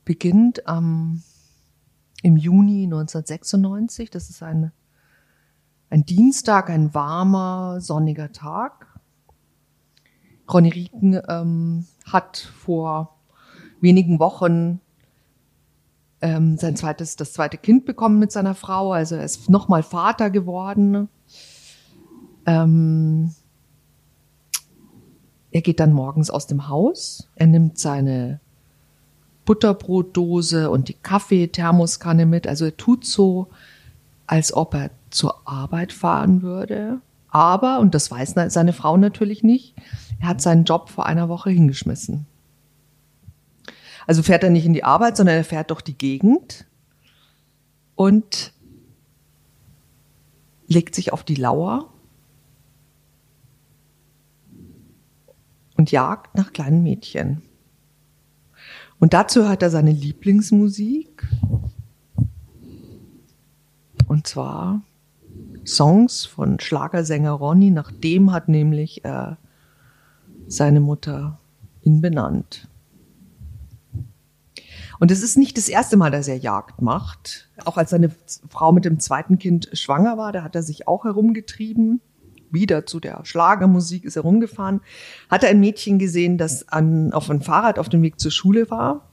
beginnt 0.06 0.68
am, 0.68 1.24
im 2.22 2.38
Juni 2.38 2.84
1996. 2.84 4.10
Das 4.10 4.30
ist 4.30 4.44
ein, 4.44 4.72
ein 5.90 6.06
Dienstag, 6.06 6.70
ein 6.70 6.94
warmer, 6.94 7.80
sonniger 7.80 8.32
Tag. 8.32 8.88
Ronny 10.52 10.70
Rieken 10.70 11.22
ähm, 11.30 11.86
hat 12.06 12.38
vor 12.38 13.18
wenigen 13.80 14.20
Wochen 14.20 14.82
ähm, 16.24 16.58
sein 16.58 16.78
zweites, 16.78 17.18
das 17.18 17.34
zweite 17.34 17.58
Kind 17.58 17.86
bekommen 17.86 18.18
mit 18.18 18.32
seiner 18.32 18.56
Frau. 18.56 18.94
Also 18.94 19.16
er 19.16 19.26
ist 19.26 19.50
nochmal 19.50 19.84
Vater 19.84 20.30
geworden. 20.30 21.10
Ähm, 22.46 23.36
er 25.52 25.62
geht 25.62 25.82
dann 25.82 25.92
morgens 25.92 26.30
aus 26.30 26.48
dem 26.48 26.70
Haus. 26.70 27.30
Er 27.36 27.48
nimmt 27.48 27.78
seine 27.78 28.40
Butterbrotdose 29.44 30.70
und 30.70 30.88
die 30.88 30.94
Kaffeethermoskanne 30.94 32.26
mit. 32.26 32.48
Also 32.48 32.66
er 32.66 32.78
tut 32.78 33.06
so, 33.06 33.50
als 34.26 34.54
ob 34.54 34.76
er 34.76 34.92
zur 35.10 35.46
Arbeit 35.46 35.92
fahren 35.92 36.42
würde. 36.42 37.02
Aber, 37.28 37.80
und 37.80 37.94
das 37.96 38.10
weiß 38.10 38.36
seine 38.48 38.72
Frau 38.74 38.96
natürlich 38.96 39.44
nicht, 39.44 39.76
er 40.22 40.30
hat 40.30 40.42
seinen 40.42 40.64
Job 40.64 40.90
vor 40.90 41.06
einer 41.06 41.28
Woche 41.28 41.50
hingeschmissen. 41.50 42.28
Also 44.08 44.24
fährt 44.24 44.44
er 44.44 44.50
nicht 44.50 44.66
in 44.66 44.74
die 44.74 44.84
Arbeit, 44.84 45.18
sondern 45.18 45.38
er 45.38 45.44
fährt 45.44 45.70
durch 45.70 45.82
die 45.82 45.98
Gegend 45.98 46.66
und 47.96 48.54
legt 50.68 50.96
sich 50.96 51.14
auf 51.14 51.24
die 51.24 51.36
Lauer 51.36 51.90
und 55.78 55.92
jagt 55.92 56.36
nach 56.36 56.54
kleinen 56.54 56.84
Mädchen. 56.84 57.42
Und 59.00 59.14
dazu 59.14 59.48
hört 59.48 59.62
er 59.62 59.70
seine 59.70 59.92
Lieblingsmusik. 59.92 61.28
Und 64.08 64.28
zwar 64.28 64.82
Songs 65.66 66.26
von 66.26 66.60
Schlagersänger 66.60 67.32
Ronny. 67.32 67.70
Nach 67.70 67.92
dem 67.92 68.32
hat 68.32 68.48
nämlich 68.48 69.04
äh, 69.04 69.36
seine 70.48 70.80
Mutter 70.80 71.40
ihn 71.82 72.02
benannt. 72.02 72.68
Und 75.04 75.12
es 75.12 75.22
ist 75.22 75.36
nicht 75.36 75.58
das 75.58 75.68
erste 75.68 75.98
Mal, 75.98 76.12
dass 76.12 76.30
er 76.30 76.38
Jagd 76.38 76.82
macht. 76.82 77.50
Auch 77.66 77.76
als 77.76 77.90
seine 77.90 78.10
Frau 78.48 78.72
mit 78.72 78.86
dem 78.86 79.02
zweiten 79.02 79.38
Kind 79.38 79.68
schwanger 79.74 80.18
war, 80.18 80.32
da 80.32 80.44
hat 80.44 80.56
er 80.56 80.64
sich 80.64 80.88
auch 80.88 81.04
herumgetrieben 81.04 82.00
wieder 82.52 82.86
zu 82.86 83.02
der 83.02 83.20
Schlagermusik 83.26 84.06
ist 84.06 84.16
herumgefahren, 84.16 84.80
hat 85.30 85.44
er 85.44 85.50
ein 85.50 85.60
Mädchen 85.60 86.00
gesehen, 86.00 86.38
das 86.38 86.70
an, 86.70 87.12
auf 87.12 87.30
einem 87.30 87.42
Fahrrad 87.42 87.80
auf 87.80 87.90
dem 87.90 88.02
Weg 88.02 88.18
zur 88.18 88.32
Schule 88.32 88.72
war. 88.72 89.10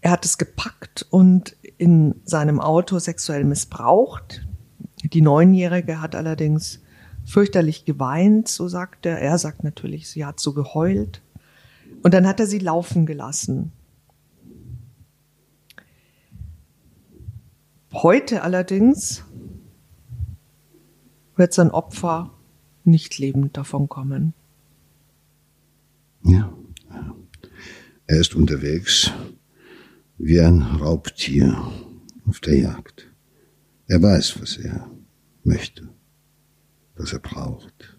Er 0.00 0.10
hat 0.10 0.24
es 0.24 0.38
gepackt 0.38 1.06
und 1.10 1.56
in 1.78 2.16
seinem 2.24 2.58
Auto 2.58 2.98
sexuell 2.98 3.44
missbraucht. 3.44 4.44
Die 5.04 5.22
Neunjährige 5.22 6.00
hat 6.00 6.16
allerdings 6.16 6.82
fürchterlich 7.24 7.84
geweint, 7.84 8.48
so 8.48 8.66
sagt 8.66 9.06
er. 9.06 9.20
Er 9.20 9.38
sagt 9.38 9.62
natürlich, 9.62 10.08
sie 10.08 10.24
hat 10.24 10.40
so 10.40 10.52
geheult. 10.52 11.22
Und 12.02 12.12
dann 12.12 12.26
hat 12.26 12.40
er 12.40 12.48
sie 12.48 12.58
laufen 12.58 13.06
gelassen. 13.06 13.70
Heute 17.94 18.42
allerdings 18.42 19.22
wird 21.36 21.54
sein 21.54 21.70
Opfer 21.70 22.36
nicht 22.82 23.18
lebend 23.18 23.56
davon 23.56 23.88
kommen. 23.88 24.34
Ja, 26.24 26.52
er 28.08 28.18
ist 28.18 28.34
unterwegs 28.34 29.12
wie 30.18 30.40
ein 30.40 30.60
Raubtier 30.60 31.70
auf 32.26 32.40
der 32.40 32.58
Jagd. 32.58 33.08
Er 33.86 34.02
weiß, 34.02 34.40
was 34.40 34.56
er 34.56 34.90
möchte, 35.44 35.88
was 36.96 37.12
er 37.12 37.20
braucht. 37.20 37.96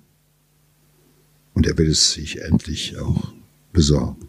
Und 1.53 1.67
er 1.67 1.77
will 1.77 1.89
es 1.89 2.11
sich 2.11 2.41
endlich 2.41 2.97
auch 2.97 3.31
besorgen. 3.71 4.27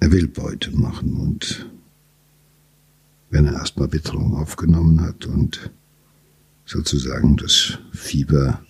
Er 0.00 0.10
will 0.10 0.26
Beute 0.26 0.76
machen 0.76 1.20
und 1.20 1.70
wenn 3.30 3.46
er 3.46 3.54
erstmal 3.54 3.92
Witterung 3.92 4.36
aufgenommen 4.36 5.00
hat 5.00 5.26
und 5.26 5.70
sozusagen 6.64 7.36
das 7.36 7.78
Fieber 7.92 8.60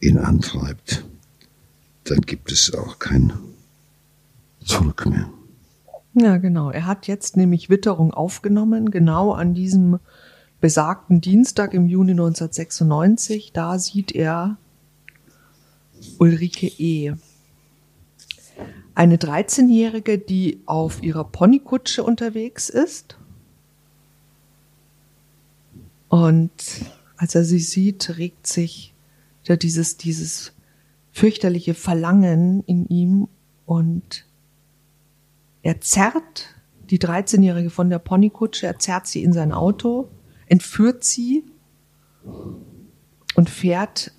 ihn 0.00 0.18
antreibt, 0.18 1.04
dann 2.04 2.20
gibt 2.20 2.52
es 2.52 2.74
auch 2.74 2.98
kein 2.98 3.32
Zurück 4.64 5.06
mehr. 5.06 5.30
Ja, 6.14 6.38
genau. 6.38 6.70
Er 6.70 6.86
hat 6.86 7.06
jetzt 7.06 7.36
nämlich 7.36 7.70
Witterung 7.70 8.12
aufgenommen, 8.12 8.90
genau 8.90 9.32
an 9.32 9.54
diesem 9.54 10.00
besagten 10.60 11.20
Dienstag 11.20 11.74
im 11.74 11.86
Juni 11.86 12.12
1996. 12.12 13.52
Da 13.52 13.78
sieht 13.78 14.12
er 14.12 14.56
Ulrike 16.18 16.66
E. 16.66 17.14
Eine 18.94 19.16
13-Jährige, 19.16 20.18
die 20.18 20.62
auf 20.64 21.02
ihrer 21.02 21.24
Ponykutsche 21.24 22.02
unterwegs 22.02 22.70
ist. 22.70 23.18
Und 26.08 26.52
als 27.16 27.34
er 27.34 27.44
sie 27.44 27.58
sieht, 27.58 28.18
regt 28.18 28.46
sich 28.46 28.94
ja 29.44 29.56
dieses, 29.56 29.96
dieses 29.96 30.52
fürchterliche 31.12 31.74
Verlangen 31.74 32.62
in 32.66 32.86
ihm 32.88 33.28
und 33.64 34.26
er 35.62 35.80
zerrt 35.80 36.54
die 36.90 36.98
13-Jährige 36.98 37.70
von 37.70 37.90
der 37.90 37.98
Ponykutsche, 37.98 38.66
er 38.66 38.78
zerrt 38.78 39.06
sie 39.06 39.22
in 39.22 39.32
sein 39.32 39.52
Auto, 39.52 40.08
entführt 40.46 41.02
sie 41.02 41.44
und 43.34 43.50
fährt 43.50 44.12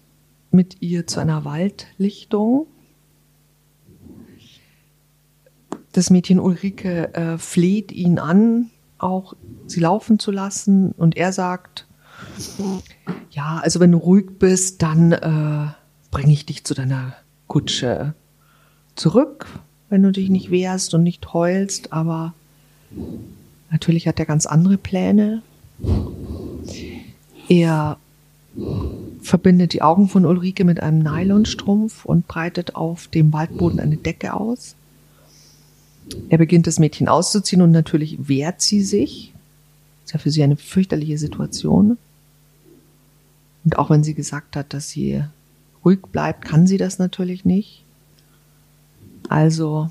mit 0.52 0.82
ihr 0.82 1.08
zu 1.08 1.20
einer 1.20 1.46
Waldlichtung. 1.46 2.68
Das 5.92 6.10
Mädchen 6.10 6.40
Ulrike 6.40 7.14
äh, 7.14 7.38
fleht 7.38 7.92
ihn 7.92 8.20
an, 8.20 8.70
auch 9.00 9.36
sie 9.68 9.80
laufen 9.80 10.20
zu 10.20 10.32
lassen 10.32 10.92
und 10.92 11.18
er 11.18 11.32
sagt, 11.32 11.86
ja, 13.32 13.60
also 13.62 13.80
wenn 13.80 13.92
du 13.92 13.98
ruhig 13.98 14.40
bist, 14.40 14.82
dann 14.82 15.12
äh, 15.12 15.68
bringe 16.12 16.34
ich 16.34 16.46
dich 16.46 16.64
zu 16.64 16.74
deiner 16.74 17.14
Kutsche 17.48 18.14
zurück, 18.96 19.46
wenn 19.90 20.04
du 20.04 20.12
dich 20.12 20.30
nicht 20.30 20.52
wehrst 20.52 20.94
und 20.94 21.04
nicht 21.04 21.34
heulst, 21.34 21.94
aber 21.94 22.34
natürlich 23.72 24.08
hat 24.08 24.20
er 24.20 24.26
ganz 24.26 24.46
andere 24.46 24.78
Pläne. 24.78 25.42
Er 27.48 27.98
verbindet 29.22 29.74
die 29.74 29.82
Augen 29.82 30.10
von 30.10 30.26
Ulrike 30.26 30.66
mit 30.66 30.82
einem 30.82 31.00
Nylonstrumpf 31.00 32.06
und 32.06 32.28
breitet 32.28 32.76
auf 32.76 33.08
dem 33.08 33.32
Waldboden 33.34 33.80
eine 33.80 33.98
Decke 33.98 34.34
aus. 34.34 34.76
Er 36.30 36.38
beginnt 36.38 36.68
das 36.68 36.80
Mädchen 36.80 37.08
auszuziehen 37.08 37.62
und 37.62 37.72
natürlich 37.72 38.28
wehrt 38.28 38.62
sie 38.62 38.82
sich. 38.82 39.34
Das 40.02 40.10
ist 40.10 40.14
ja 40.14 40.20
für 40.20 40.32
sie 40.32 40.44
eine 40.44 40.58
fürchterliche 40.58 41.18
Situation. 41.18 41.98
Und 43.64 43.78
auch 43.78 43.90
wenn 43.90 44.04
sie 44.04 44.14
gesagt 44.14 44.56
hat, 44.56 44.74
dass 44.74 44.90
sie 44.90 45.24
ruhig 45.84 46.00
bleibt, 46.12 46.46
kann 46.46 46.68
sie 46.68 46.78
das 46.78 47.00
natürlich 47.00 47.46
nicht. 47.46 47.84
Also 49.30 49.90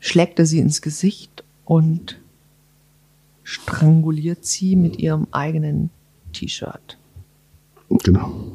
schlägt 0.00 0.38
er 0.38 0.46
sie 0.46 0.58
ins 0.58 0.82
Gesicht 0.82 1.44
und 1.64 2.18
stranguliert 3.42 4.44
sie 4.44 4.76
mit 4.76 4.98
ihrem 4.98 5.26
eigenen 5.30 5.90
T-Shirt. 6.32 6.98
Genau. 7.90 8.52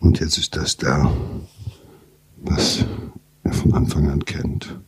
Und 0.00 0.20
jetzt 0.20 0.38
ist 0.38 0.56
das 0.56 0.76
da, 0.76 1.12
was 2.42 2.84
er 3.50 3.54
von 3.54 3.74
Anfang 3.74 4.08
an 4.08 4.24
kennt. 4.24 4.78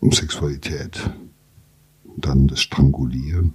Um 0.00 0.12
Sexualität, 0.12 1.10
dann 2.16 2.48
das 2.48 2.60
Strangulieren, 2.60 3.54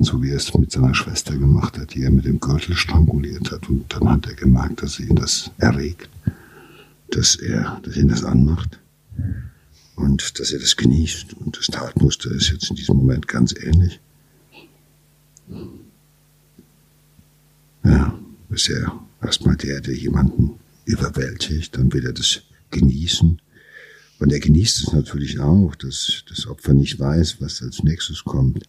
so 0.00 0.22
wie 0.22 0.30
er 0.30 0.36
es 0.36 0.52
mit 0.54 0.72
seiner 0.72 0.94
Schwester 0.94 1.36
gemacht 1.36 1.78
hat, 1.78 1.94
die 1.94 2.02
er 2.02 2.10
mit 2.10 2.24
dem 2.24 2.40
Gürtel 2.40 2.74
stranguliert 2.74 3.50
hat. 3.50 3.68
Und 3.68 3.92
dann 3.92 4.08
hat 4.08 4.26
er 4.26 4.34
gemerkt, 4.34 4.82
dass 4.82 5.00
ihn 5.00 5.14
das 5.16 5.50
erregt, 5.58 6.10
dass 7.10 7.36
er, 7.36 7.80
dass 7.82 7.96
ihn 7.96 8.08
das 8.08 8.24
anmacht 8.24 8.78
und 9.94 10.38
dass 10.38 10.52
er 10.52 10.58
das 10.58 10.76
genießt. 10.76 11.34
Und 11.34 11.56
das 11.56 11.66
Tatmuster 11.68 12.30
ist 12.32 12.50
jetzt 12.50 12.70
in 12.70 12.76
diesem 12.76 12.96
Moment 12.96 13.26
ganz 13.28 13.54
ähnlich. 13.56 14.00
Ja, 17.84 18.18
ist 18.50 18.68
er 18.68 19.00
erstmal 19.22 19.56
der, 19.56 19.80
der 19.80 19.94
jemanden 19.94 20.58
überwältigt, 20.86 21.76
dann 21.76 21.92
will 21.92 22.06
er 22.06 22.14
das 22.14 22.40
genießen. 22.70 23.40
Und 24.18 24.32
er 24.32 24.40
genießt 24.40 24.86
es 24.86 24.92
natürlich 24.92 25.40
auch, 25.40 25.74
dass 25.74 26.24
das 26.28 26.46
Opfer 26.46 26.72
nicht 26.72 26.98
weiß, 26.98 27.40
was 27.40 27.62
als 27.62 27.82
nächstes 27.82 28.24
kommt. 28.24 28.64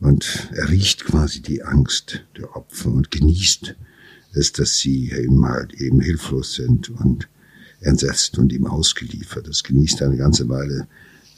Und 0.00 0.50
er 0.52 0.68
riecht 0.68 1.06
quasi 1.06 1.40
die 1.40 1.62
Angst 1.62 2.24
der 2.36 2.54
Opfer 2.54 2.90
und 2.90 3.10
genießt 3.10 3.74
es, 4.34 4.52
dass 4.52 4.76
sie 4.76 5.10
eben 5.12 5.46
halt 5.46 5.72
eben 5.74 6.00
hilflos 6.00 6.54
sind 6.54 6.90
und 6.90 7.28
entsetzt 7.80 8.36
und 8.36 8.52
ihm 8.52 8.66
ausgeliefert. 8.66 9.48
Das 9.48 9.62
genießt 9.62 10.02
er 10.02 10.08
eine 10.08 10.18
ganze 10.18 10.48
Weile 10.50 10.86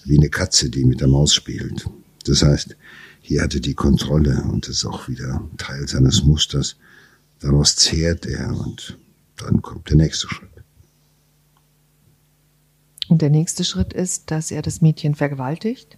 wie 0.05 0.19
eine 0.19 0.31
Katze, 0.31 0.71
die 0.71 0.85
mit 0.85 1.01
der 1.01 1.09
Maus 1.09 1.35
spielt. 1.35 1.89
Das 2.25 2.43
heißt, 2.43 2.77
hier 3.21 3.43
hatte 3.43 3.61
die 3.61 3.75
Kontrolle 3.75 4.43
und 4.43 4.67
das 4.67 4.77
ist 4.77 4.85
auch 4.85 5.09
wieder 5.09 5.49
Teil 5.59 5.87
seines 5.87 6.25
Musters. 6.25 6.77
Daraus 7.41 7.77
zehrt 7.77 8.27
er 8.27 8.59
und 8.59 8.99
dann 9.39 9.63
kommt 9.63 9.89
der 9.89 9.97
nächste 9.97 10.29
Schritt. 10.29 10.51
Und 13.09 13.23
der 13.23 13.31
nächste 13.31 13.65
Schritt 13.65 13.93
ist, 13.93 14.31
dass 14.31 14.51
er 14.51 14.63
das 14.63 14.83
Mädchen 14.83 15.15
vergewaltigt. 15.15 15.97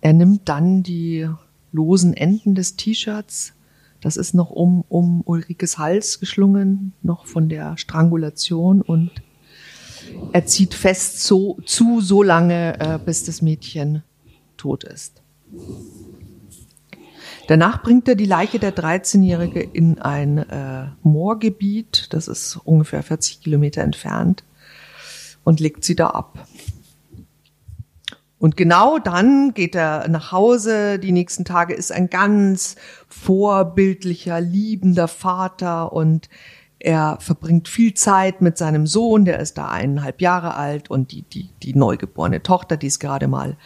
Er 0.00 0.12
nimmt 0.12 0.48
dann 0.48 0.82
die 0.82 1.28
losen 1.72 2.14
Enden 2.14 2.54
des 2.54 2.76
T-Shirts, 2.76 3.52
das 4.00 4.16
ist 4.16 4.32
noch 4.32 4.50
um, 4.50 4.84
um 4.88 5.22
Ulrikes 5.24 5.76
Hals 5.76 6.20
geschlungen, 6.20 6.92
noch 7.02 7.26
von 7.26 7.48
der 7.48 7.76
Strangulation 7.76 8.80
und 8.80 9.10
er 10.32 10.46
zieht 10.46 10.74
fest 10.74 11.22
so, 11.24 11.58
zu 11.66 12.00
so 12.00 12.22
lange, 12.22 12.78
äh, 12.80 12.98
bis 13.04 13.24
das 13.24 13.42
Mädchen 13.42 14.02
tot 14.56 14.84
ist. 14.84 15.20
Danach 17.48 17.82
bringt 17.82 18.06
er 18.06 18.14
die 18.14 18.26
Leiche 18.26 18.58
der 18.58 18.76
13-Jährige 18.76 19.60
in 19.60 19.98
ein 19.98 20.36
äh, 20.36 20.88
Moorgebiet, 21.02 22.12
das 22.12 22.28
ist 22.28 22.56
ungefähr 22.62 23.02
40 23.02 23.40
Kilometer 23.40 23.80
entfernt, 23.80 24.44
und 25.44 25.58
legt 25.58 25.82
sie 25.82 25.96
da 25.96 26.08
ab. 26.08 26.46
Und 28.38 28.58
genau 28.58 28.98
dann 28.98 29.54
geht 29.54 29.74
er 29.74 30.08
nach 30.08 30.30
Hause. 30.30 30.98
Die 30.98 31.10
nächsten 31.10 31.46
Tage 31.46 31.72
ist 31.72 31.90
ein 31.90 32.10
ganz 32.10 32.76
vorbildlicher, 33.08 34.42
liebender 34.42 35.08
Vater 35.08 35.94
und 35.94 36.28
er 36.78 37.16
verbringt 37.18 37.66
viel 37.66 37.94
Zeit 37.94 38.42
mit 38.42 38.58
seinem 38.58 38.86
Sohn, 38.86 39.24
der 39.24 39.40
ist 39.40 39.56
da 39.56 39.68
eineinhalb 39.68 40.20
Jahre 40.20 40.54
alt 40.54 40.90
und 40.90 41.12
die, 41.12 41.22
die, 41.22 41.48
die 41.62 41.74
neugeborene 41.74 42.42
Tochter, 42.42 42.76
die 42.76 42.88
ist 42.88 43.00
gerade 43.00 43.26
mal 43.26 43.56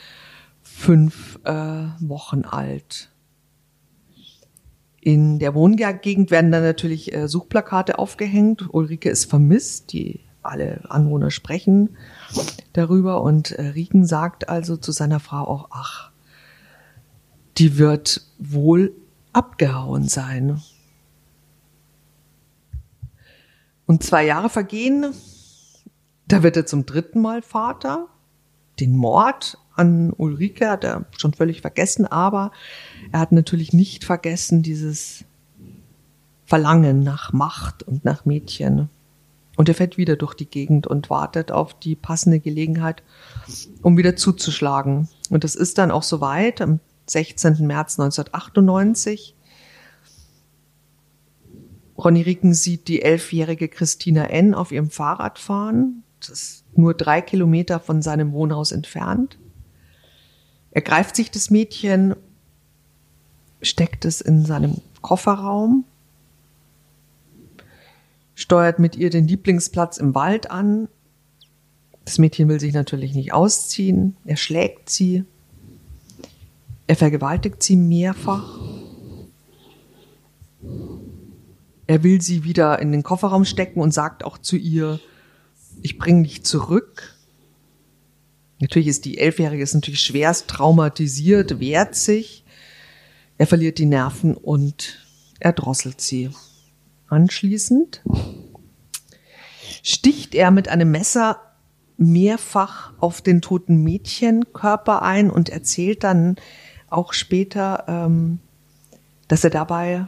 fünf 0.63 1.41
äh, 1.43 1.87
Wochen 1.99 2.45
alt. 2.45 3.12
In 5.05 5.41
der 5.41 5.53
Wohngegend 5.57 6.31
werden 6.31 6.53
dann 6.53 6.63
natürlich 6.63 7.13
äh, 7.13 7.27
Suchplakate 7.27 7.99
aufgehängt. 7.99 8.73
Ulrike 8.73 9.11
ist 9.11 9.25
vermisst, 9.25 9.93
die 9.93 10.21
alle 10.43 10.89
Anwohner 10.89 11.33
sprechen 11.33 11.97
darüber 12.73 13.23
und 13.23 13.51
äh, 13.51 13.63
Rieken 13.63 14.07
sagt 14.07 14.49
also 14.49 14.77
zu 14.77 14.93
seiner 14.93 15.19
Frau 15.19 15.49
auch, 15.49 15.69
ach, 15.71 16.13
die 17.59 17.79
wird 17.79 18.25
wohl 18.39 18.95
abgehauen 19.33 20.07
sein. 20.07 20.63
Und 23.87 24.05
zwei 24.05 24.25
Jahre 24.25 24.51
vergehen, 24.51 25.13
da 26.29 26.45
wird 26.45 26.57
er 26.57 26.65
zum 26.65 26.87
dritten 26.87 27.21
Mal 27.21 27.43
Vater. 27.43 28.07
Den 28.79 28.97
Mord 28.97 29.59
an 29.75 30.13
Ulrike 30.13 30.69
hat 30.69 30.85
er 30.85 31.07
schon 31.17 31.33
völlig 31.33 31.61
vergessen, 31.61 32.07
aber 32.07 32.53
er 33.11 33.21
hat 33.21 33.33
natürlich 33.33 33.73
nicht 33.73 34.05
vergessen 34.05 34.63
dieses 34.63 35.25
Verlangen 36.45 37.03
nach 37.03 37.33
Macht 37.33 37.83
und 37.83 38.05
nach 38.05 38.25
Mädchen. 38.25 38.91
Und 39.57 39.69
er 39.69 39.75
fährt 39.75 39.99
wieder 39.99 40.17
durch 40.17 40.35
die 40.35 40.47
Gegend 40.47 40.87
und 40.87 41.11
wartet 41.11 41.53
auf 41.53 41.79
die 41.79 41.95
passende 41.95 42.41
Gelegenheit, 42.41 43.03
um 43.83 43.97
wieder 43.97 44.17
zuzuschlagen. 44.17 45.09
Und 45.31 45.45
das 45.45 45.55
ist 45.55 45.79
dann 45.79 45.91
auch 45.91 46.03
soweit 46.03 46.61
am 46.61 46.81
16. 47.07 47.67
März 47.67 47.99
1998. 47.99 49.35
Ronny 51.97 52.23
Rieken 52.23 52.55
sieht 52.55 52.89
die 52.89 53.03
elfjährige 53.03 53.69
Christina 53.69 54.25
N. 54.25 54.55
auf 54.55 54.73
ihrem 54.73 54.91
Fahrrad 54.91 55.39
fahren. 55.39 56.03
Das 56.21 56.31
ist 56.31 56.65
nur 56.75 56.95
drei 56.95 57.21
Kilometer 57.21 57.81
von 57.81 58.03
seinem 58.03 58.33
Wohnhaus 58.33 58.73
entfernt. 58.73 59.39
Er 60.73 60.83
greift 60.83 61.17
sich 61.17 61.31
das 61.31 61.51
Mädchen 61.51 62.17
steckt 63.63 64.05
es 64.05 64.21
in 64.21 64.45
seinem 64.45 64.79
Kofferraum, 65.01 65.85
steuert 68.35 68.79
mit 68.79 68.97
ihr 68.97 69.11
den 69.11 69.29
Lieblingsplatz 69.29 69.99
im 69.99 70.15
Wald 70.15 70.51
an. 70.51 70.89
Das 72.05 72.19
Mädchen 72.19 72.49
will 72.49 72.59
sich 72.59 72.75
natürlich 72.75 73.15
nicht 73.15 73.33
ausziehen. 73.33 74.17
Er 74.25 74.37
schlägt 74.37 74.91
sie. 74.91 75.25
Er 76.89 76.97
vergewaltigt 76.97 77.63
sie 77.63 77.77
mehrfach. 77.77 78.59
Er 81.87 82.03
will 82.03 82.21
sie 82.21 82.45
wieder 82.45 82.81
in 82.81 82.91
den 82.91 83.03
Kofferraum 83.03 83.45
stecken 83.45 83.81
und 83.81 83.93
sagt 83.93 84.25
auch 84.25 84.39
zu 84.39 84.57
ihr, 84.57 84.99
ich 85.83 85.99
bringe 85.99 86.25
dich 86.25 86.45
zurück. 86.45 87.12
Natürlich 88.63 88.87
ist 88.87 89.05
die 89.07 89.19
Elfjährige 89.19 89.65
ist 89.65 89.75
natürlich 89.75 90.03
schwerst 90.03 90.47
traumatisiert, 90.47 91.59
wehrt 91.59 91.97
sich. 91.97 92.45
Er 93.37 93.49
verliert 93.49 93.79
die 93.79 93.87
Nerven 93.87 94.37
und 94.37 95.05
erdrosselt 95.41 96.01
sie. 96.01 96.31
Anschließend 97.09 98.03
sticht 99.83 100.37
er 100.37 100.53
mit 100.53 100.69
einem 100.69 100.93
Messer 100.93 101.41
mehrfach 101.97 102.93
auf 103.01 103.21
den 103.21 103.43
toten 103.43 103.83
Mädchenkörper 103.83 105.03
ein 105.03 105.29
und 105.29 105.49
erzählt 105.49 106.05
dann 106.05 106.37
auch 106.89 107.15
später, 107.15 107.85
ähm, 107.89 108.39
dass 109.27 109.43
er 109.43 109.51
dabei 109.51 110.07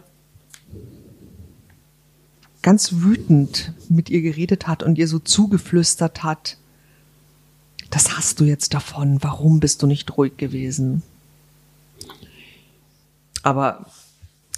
ganz 2.62 2.92
wütend 2.92 3.72
mit 3.88 4.10
ihr 4.10 4.22
geredet 4.22 4.68
hat 4.68 4.84
und 4.84 4.96
ihr 4.96 5.08
so 5.08 5.18
zugeflüstert 5.18 6.22
hat, 6.22 6.58
das 7.94 8.16
hast 8.16 8.40
du 8.40 8.44
jetzt 8.44 8.74
davon, 8.74 9.18
warum 9.22 9.60
bist 9.60 9.80
du 9.82 9.86
nicht 9.86 10.16
ruhig 10.16 10.36
gewesen? 10.36 11.04
Aber 13.44 13.86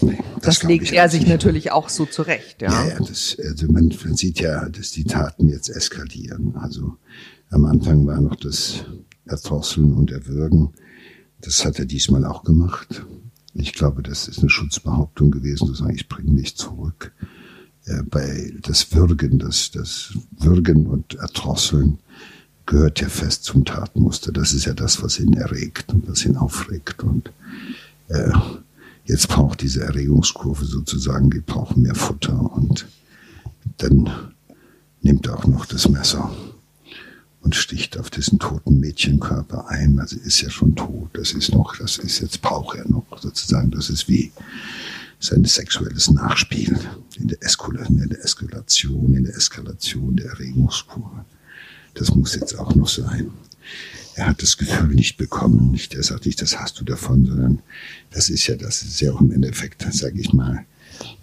nee, 0.01 0.19
das, 0.37 0.61
das 0.61 0.63
legt 0.63 0.91
er 0.91 1.11
sich 1.11 1.21
nicht. 1.21 1.29
natürlich 1.29 1.71
auch 1.71 1.91
so 1.91 2.07
zurecht. 2.07 2.63
Ja, 2.63 2.71
ja, 2.71 2.95
ja 2.95 2.99
das, 2.99 3.37
also 3.39 3.67
man, 3.71 3.95
man 4.05 4.17
sieht 4.17 4.41
ja, 4.41 4.67
dass 4.71 4.91
die 4.93 5.05
Taten 5.05 5.49
jetzt 5.49 5.69
eskalieren. 5.69 6.57
Also 6.57 6.97
am 7.51 7.67
Anfang 7.67 8.07
war 8.07 8.21
noch 8.23 8.37
das 8.37 8.85
Erdrosseln 9.27 9.93
und 9.93 10.11
Erwürgen. 10.11 10.73
Das 11.43 11.63
hat 11.67 11.79
er 11.79 11.85
diesmal 11.85 12.25
auch 12.25 12.43
gemacht. 12.43 13.05
Ich 13.53 13.75
glaube, 13.75 14.03
das 14.03 14.29
ist 14.29 14.39
eine 14.39 14.49
Schutzbehauptung 14.49 15.31
gewesen, 15.31 15.67
zu 15.67 15.75
sagen, 15.75 15.95
ich 15.95 16.09
bringe 16.09 16.41
dich 16.41 16.57
zurück. 16.57 17.13
Äh, 17.85 18.03
bei 18.03 18.51
das 18.63 18.95
Würgen, 18.95 19.39
das, 19.39 19.73
das 19.73 20.15
Würgen 20.39 20.87
und 20.87 21.17
Erdrosseln 21.17 21.99
gehört 22.67 23.01
ja 23.01 23.09
fest 23.09 23.45
zum 23.45 23.65
Tatmuster. 23.65 24.33
Das 24.33 24.53
ist 24.53 24.67
ja 24.67 24.75
das, 24.75 25.03
was 25.03 25.19
ihn 25.19 25.35
erregt 25.35 25.93
und 25.93 26.09
was 26.09 26.25
ihn 26.25 26.37
aufregt. 26.37 27.03
Und 27.03 27.31
äh, 28.09 28.33
Jetzt 29.07 29.29
braucht 29.29 29.63
diese 29.63 29.85
Erregungskurve 29.85 30.65
sozusagen, 30.65 31.31
die 31.31 31.39
braucht 31.39 31.77
mehr 31.77 31.95
Futter 31.95 32.53
und 32.53 32.87
dann 33.79 34.11
nimmt 35.01 35.27
er 35.29 35.39
auch 35.39 35.47
noch 35.47 35.65
das 35.65 35.89
Messer 35.89 36.35
und 37.41 37.55
sticht 37.55 37.99
auf 37.99 38.11
diesen 38.11 38.41
toten 38.41 38.81
Mädchenkörper 38.81 39.69
ein, 39.69 39.97
weil 39.97 40.09
sie 40.09 40.19
ist 40.19 40.41
ja 40.41 40.51
schon 40.51 40.75
tot. 40.75 41.11
Das 41.13 41.33
ist 41.33 41.53
noch, 41.53 41.77
das 41.77 41.99
ist 41.99 42.19
jetzt 42.19 42.43
braucht 42.43 42.77
er 42.77 42.89
noch 42.89 43.07
sozusagen. 43.21 43.71
Das 43.71 43.91
ist 43.91 44.09
wie 44.09 44.33
sein 45.21 45.45
sexuelles 45.45 46.11
Nachspiel 46.11 46.77
in 47.17 47.29
der, 47.29 47.41
Eskula 47.43 47.83
in 47.83 48.09
der 48.09 48.25
Eskalation, 48.25 49.15
in 49.15 49.25
der 49.25 49.37
Eskalation 49.37 50.17
der 50.17 50.31
Erregungskurve. 50.31 51.25
Das 51.97 52.15
muss 52.15 52.35
jetzt 52.35 52.59
auch 52.59 52.75
noch 52.75 52.89
sein. 52.89 53.31
Er 54.15 54.29
hat 54.29 54.43
das 54.43 54.57
Gefühl 54.57 54.95
nicht 54.95 55.19
bekommen, 55.19 55.73
nicht, 55.73 55.95
er 55.95 56.03
sagt 56.03 56.25
nicht, 56.25 56.41
das 56.41 56.59
hast 56.59 56.81
du 56.81 56.85
davon, 56.85 57.27
sondern 57.27 57.59
das 58.11 58.31
ist 58.31 58.47
ja, 58.47 58.57
das 58.57 58.83
ist 58.83 59.01
ja 59.01 59.13
auch 59.13 59.21
im 59.21 59.31
Endeffekt, 59.31 59.87
sage 59.93 60.19
ich 60.19 60.33
mal, 60.33 60.65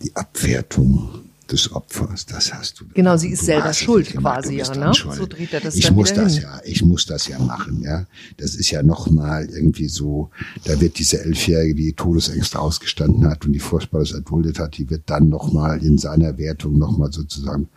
die 0.03 0.15
Abwertung 0.15 1.23
des 1.51 1.71
Opfers, 1.71 2.25
das 2.25 2.53
hast 2.53 2.79
du. 2.79 2.85
Genau, 2.93 3.17
sie 3.17 3.29
ist 3.29 3.41
du 3.41 3.45
selber 3.47 3.73
schuld 3.73 4.15
quasi, 4.15 4.57
ja, 4.57 4.75
ne? 4.75 4.91
So 4.93 5.25
dreht 5.25 5.53
er 5.53 5.59
das 5.59 5.75
ich 5.75 5.85
dann 5.85 5.95
muss 5.95 6.13
das 6.13 6.35
hin. 6.35 6.43
ja, 6.43 6.61
ich 6.63 6.83
muss 6.83 7.05
das 7.05 7.27
ja 7.27 7.39
machen, 7.39 7.81
ja. 7.81 8.05
Das 8.37 8.55
ist 8.55 8.71
ja 8.71 8.81
nochmal 8.81 9.49
irgendwie 9.49 9.87
so, 9.87 10.29
da 10.63 10.79
wird 10.79 10.99
diese 10.99 11.21
Elfjährige, 11.21 11.75
die 11.75 11.93
Todesängste 11.93 12.59
ausgestanden 12.59 13.25
hat 13.27 13.45
und 13.45 13.53
die 13.53 13.59
Furchtbares 13.59 14.11
erduldet 14.13 14.59
hat, 14.59 14.77
die 14.77 14.89
wird 14.89 15.03
dann 15.07 15.29
nochmal 15.29 15.83
in 15.83 15.97
seiner 15.97 16.37
Wertung 16.37 16.77
nochmal 16.77 17.11
sozusagen 17.11 17.67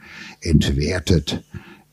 entwertet 0.40 1.42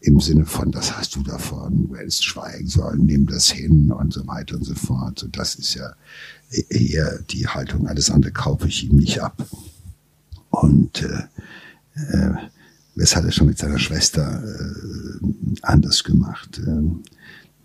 im 0.03 0.19
Sinne 0.19 0.45
von, 0.45 0.71
das 0.71 0.97
hast 0.97 1.15
du 1.15 1.23
davon, 1.23 1.87
du 1.87 1.95
hättest 1.95 2.25
schweigen 2.25 2.67
sollen, 2.67 3.05
nimm 3.05 3.25
das 3.25 3.49
hin 3.49 3.91
und 3.91 4.11
so 4.11 4.27
weiter 4.27 4.57
und 4.57 4.65
so 4.65 4.75
fort. 4.75 5.19
So, 5.19 5.27
das 5.27 5.55
ist 5.55 5.75
ja 5.75 5.93
eher 6.69 7.19
die 7.29 7.47
Haltung, 7.47 7.87
alles 7.87 8.11
andere 8.11 8.33
kaufe 8.33 8.67
ich 8.67 8.83
ihm 8.83 8.97
nicht 8.97 9.21
ab. 9.21 9.47
Und 10.49 11.03
äh, 11.03 11.23
äh, 11.95 12.33
das 12.95 13.15
hat 13.15 13.23
er 13.23 13.31
schon 13.31 13.47
mit 13.47 13.57
seiner 13.57 13.79
Schwester 13.79 14.43
äh, 14.43 15.25
anders 15.61 16.03
gemacht. 16.03 16.61
Ähm, 16.65 17.03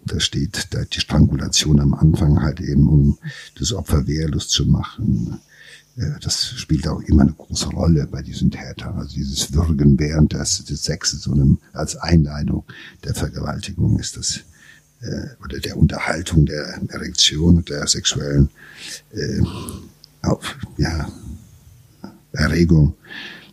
da 0.05 0.21
steht 0.21 0.69
da 0.71 0.85
die 0.85 1.01
Strangulation 1.01 1.81
am 1.81 1.93
Anfang 1.93 2.41
halt 2.41 2.61
eben, 2.61 2.89
um 2.89 3.19
das 3.59 3.73
Opfer 3.73 4.07
wehrlos 4.07 4.49
zu 4.49 4.65
machen. 4.65 5.41
Das 6.21 6.51
spielt 6.51 6.87
auch 6.87 7.01
immer 7.01 7.23
eine 7.23 7.33
große 7.33 7.69
Rolle 7.71 8.07
bei 8.07 8.23
diesen 8.23 8.51
Tätern. 8.53 8.97
Also 8.99 9.15
dieses 9.15 9.53
Würgen 9.53 9.99
während 9.99 10.33
des, 10.33 10.65
des 10.65 10.85
Sexes 10.85 11.23
so 11.23 11.33
einem, 11.33 11.59
als 11.73 11.97
Einleitung 11.97 12.65
der 13.05 13.15
Vergewaltigung 13.15 13.99
ist 13.99 14.17
das 14.17 14.41
äh, 15.01 15.27
oder 15.45 15.59
der 15.59 15.77
Unterhaltung 15.77 16.47
der 16.47 16.81
Erektion 16.89 17.59
und 17.59 17.69
der 17.69 17.87
sexuellen 17.87 18.49
äh, 19.13 19.43
auf, 20.23 20.57
ja, 20.77 21.09
Erregung 22.33 22.95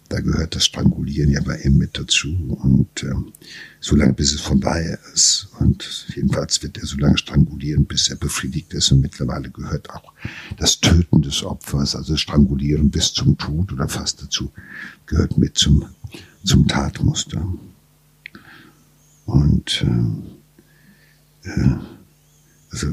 da 0.09 0.19
gehört 0.19 0.55
das 0.55 0.65
Strangulieren 0.65 1.31
ja 1.31 1.41
bei 1.41 1.57
ihm 1.61 1.77
mit 1.77 1.97
dazu. 1.97 2.29
Und 2.61 3.03
ähm, 3.03 3.33
so 3.79 3.95
lange, 3.95 4.13
bis 4.13 4.33
es 4.33 4.41
vorbei 4.41 4.97
ist. 5.13 5.47
Und 5.59 6.07
jedenfalls 6.15 6.61
wird 6.61 6.77
er 6.77 6.85
so 6.85 6.97
lange 6.97 7.17
strangulieren, 7.17 7.85
bis 7.85 8.09
er 8.09 8.15
befriedigt 8.15 8.73
ist. 8.73 8.91
Und 8.91 9.01
mittlerweile 9.01 9.49
gehört 9.49 9.89
auch 9.89 10.13
das 10.57 10.79
Töten 10.79 11.21
des 11.21 11.43
Opfers, 11.43 11.95
also 11.95 12.15
Strangulieren 12.17 12.91
bis 12.91 13.13
zum 13.13 13.37
Tod 13.37 13.71
oder 13.73 13.87
fast 13.87 14.21
dazu, 14.21 14.51
gehört 15.05 15.37
mit 15.37 15.57
zum, 15.57 15.85
zum 16.43 16.67
Tatmuster. 16.67 17.47
Und 19.25 19.85
äh, 21.43 21.49
äh, 21.49 21.75
also 22.69 22.87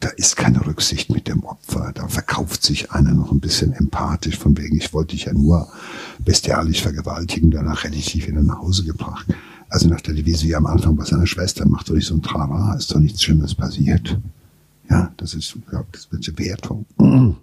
da 0.00 0.08
ist 0.10 0.36
keine 0.36 0.64
Rücksicht 0.64 1.10
mit 1.10 1.26
dem 1.26 1.44
Opfer. 1.44 1.92
Da 1.94 2.06
verkauft 2.08 2.62
sich 2.62 2.92
einer 2.92 3.12
noch 3.14 3.32
ein 3.32 3.40
bisschen 3.40 3.72
empathisch, 3.72 4.38
von 4.38 4.56
wegen, 4.56 4.76
ich 4.76 4.92
wollte 4.92 5.16
dich 5.16 5.24
ja 5.24 5.32
nur 5.32 5.68
bestialisch 6.20 6.82
vergewaltigen, 6.82 7.50
danach 7.50 7.84
hätte 7.84 7.96
ich 7.96 8.12
dich 8.12 8.28
wieder 8.28 8.42
nach 8.42 8.60
Hause 8.60 8.84
gebracht. 8.84 9.26
Also 9.68 9.88
nach 9.88 10.00
der 10.00 10.14
Devise 10.14 10.46
wie 10.46 10.54
am 10.54 10.66
Anfang 10.66 10.96
bei 10.96 11.04
seiner 11.04 11.26
Schwester, 11.26 11.66
macht 11.66 11.88
doch 11.88 11.94
nicht 11.94 12.06
so 12.06 12.14
ein 12.14 12.22
Trara, 12.22 12.74
ist 12.76 12.92
doch 12.92 12.98
nichts 12.98 13.22
Schlimmes 13.22 13.54
passiert. 13.54 14.18
Ja, 14.88 15.12
das 15.16 15.34
ist, 15.34 15.56
ja, 15.72 15.84
das 15.92 16.10
wird 16.10 16.26
eine 16.26 16.38
Wertung. 16.38 16.86
Und 16.96 17.36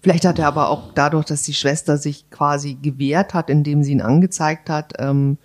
Vielleicht 0.00 0.26
hat 0.26 0.38
er 0.38 0.48
aber 0.48 0.68
auch 0.68 0.92
dadurch, 0.94 1.24
dass 1.24 1.42
die 1.42 1.54
Schwester 1.54 1.96
sich 1.96 2.28
quasi 2.30 2.74
gewehrt 2.74 3.34
hat, 3.34 3.48
indem 3.48 3.82
sie 3.82 3.92
ihn 3.92 4.02
angezeigt 4.02 4.68
hat, 4.68 4.92
ähm, 4.98 5.38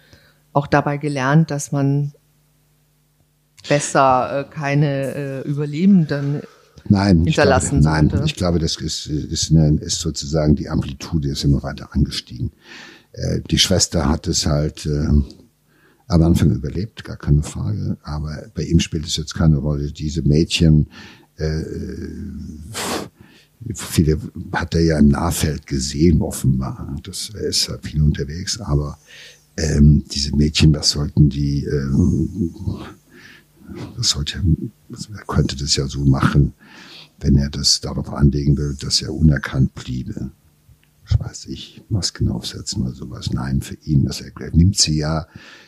auch 0.54 0.68
dabei 0.68 0.98
gelernt, 0.98 1.50
dass 1.50 1.72
man 1.72 2.12
besser 3.68 4.40
äh, 4.40 4.54
keine 4.54 5.16
äh, 5.16 5.42
Überlebenden 5.48 6.42
Nein, 6.88 7.24
hinterlassen 7.24 7.82
glaube, 7.82 8.08
Nein, 8.08 8.22
ich 8.26 8.36
glaube, 8.36 8.60
das 8.60 8.78
ist, 8.78 9.08
ist, 9.08 9.52
eine, 9.52 9.80
ist 9.80 10.00
sozusagen 10.00 10.56
die 10.56 10.70
Amplitude 10.70 11.30
ist 11.30 11.44
immer 11.44 11.62
weiter 11.62 11.94
angestiegen. 11.94 12.52
Äh, 13.12 13.42
die 13.50 13.60
Schwester 13.60 14.10
hat 14.10 14.28
es 14.28 14.46
halt 14.46 14.86
äh, 14.86 15.08
am 16.08 16.24
Anfang 16.24 16.52
überlebt, 16.52 17.04
gar 17.04 17.18
keine 17.18 17.44
Frage. 17.44 17.98
Aber 18.04 18.44
bei 18.56 18.64
ihm 18.64 18.80
spielt 18.80 19.06
es 19.06 19.18
jetzt 19.18 19.36
keine 19.36 19.58
Rolle. 19.58 19.92
Diese 19.92 20.24
Mädchen, 20.24 20.88
äh, 21.38 21.64
viele 23.76 24.20
hat 24.52 24.74
er 24.74 24.82
ja 24.82 25.00
im 25.00 25.10
Nahfeld 25.10 25.68
gesehen, 25.68 26.22
offenbar. 26.22 26.96
Das 27.04 27.32
er 27.34 27.50
ist 27.50 27.68
ja 27.68 27.78
viel 27.82 28.02
unterwegs, 28.02 28.60
aber 28.60 28.98
ähm, 29.58 30.04
diese 30.12 30.36
Mädchen, 30.36 30.74
was 30.74 30.92
sollten 30.92 31.30
die 31.30 31.66
ähm, 31.66 32.56
das 33.98 34.10
sollte, 34.10 34.42
er 34.90 35.26
könnte 35.28 35.56
das 35.56 35.76
ja 35.76 35.88
so 35.88 36.06
machen, 36.06 36.54
wenn 37.20 37.36
er 37.36 37.50
das 37.50 37.82
darauf 37.82 38.12
anlegen 38.14 38.58
will, 38.58 38.76
dass 38.80 39.02
er 39.02 39.14
unerkannt 39.14 39.74
bliebe. 39.76 40.32
Was 41.10 41.20
weiß 41.20 41.46
ich, 41.48 41.82
Masken 41.90 42.30
aufsetzen 42.30 42.84
oder 42.84 42.94
sowas. 42.94 43.32
Nein, 43.32 43.62
für 43.62 43.76
ihn, 43.84 44.06
das 44.06 44.22
er, 44.22 44.32
er 44.40 44.56
nimmt 44.56 44.78
sie 44.78 44.98
ja, 44.98 45.26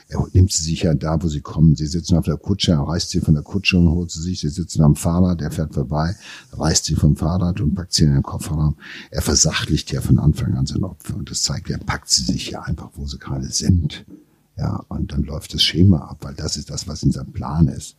er 0.08 0.28
nimmt 0.34 0.52
sie 0.52 0.64
sich 0.64 0.84
ja 0.84 0.94
da, 0.94 1.22
wo 1.22 1.30
sie 1.30 1.42
kommen. 1.42 1.76
Sie 1.76 1.88
sitzen 1.88 2.16
auf 2.16 2.26
der 2.26 2.38
Kutsche, 2.38 2.74
er 2.74 2.82
reißt 2.82 3.10
sie 3.10 3.22
von 3.22 3.34
der 3.34 3.44
Kutsche 3.44 3.80
und 3.80 3.90
holt 3.90 4.12
sie 4.12 4.22
sich. 4.22 4.40
Sie 4.42 4.50
sitzen 4.50 4.84
am 4.84 4.96
Fahrrad, 4.96 5.42
er 5.42 5.50
fährt 5.50 5.74
vorbei, 5.74 6.16
reißt 6.52 6.86
sie 6.86 6.96
vom 6.96 7.16
Fahrrad 7.16 7.60
und 7.60 7.74
packt 7.74 7.94
sie 7.94 8.04
in 8.04 8.14
den 8.14 8.24
Kofferraum. 8.24 8.76
Er 9.10 9.24
versachlicht 9.24 9.92
ja 9.92 10.02
von 10.02 10.20
Anfang 10.20 10.56
an 10.56 10.68
sein 10.68 10.84
Opfer 10.84 11.16
und 11.16 11.32
das 11.32 11.42
zeigt, 11.42 11.72
er 11.72 11.80
packt 11.80 12.10
sie 12.10 12.24
sich 12.24 12.52
ja 12.52 12.62
einfach, 12.62 12.92
wo 12.94 13.08
sie 13.08 13.18
gerade 13.18 13.50
sind. 13.50 14.06
Ja, 14.58 14.84
und 14.90 15.12
dann 15.12 15.24
läuft 15.24 15.54
das 15.54 15.64
Schema 15.64 16.00
ab, 16.00 16.18
weil 16.22 16.36
das 16.36 16.58
ist 16.58 16.70
das, 16.70 16.88
was 16.88 17.04
in 17.04 17.12
seinem 17.12 17.32
Plan 17.32 17.68
ist. 17.68 17.96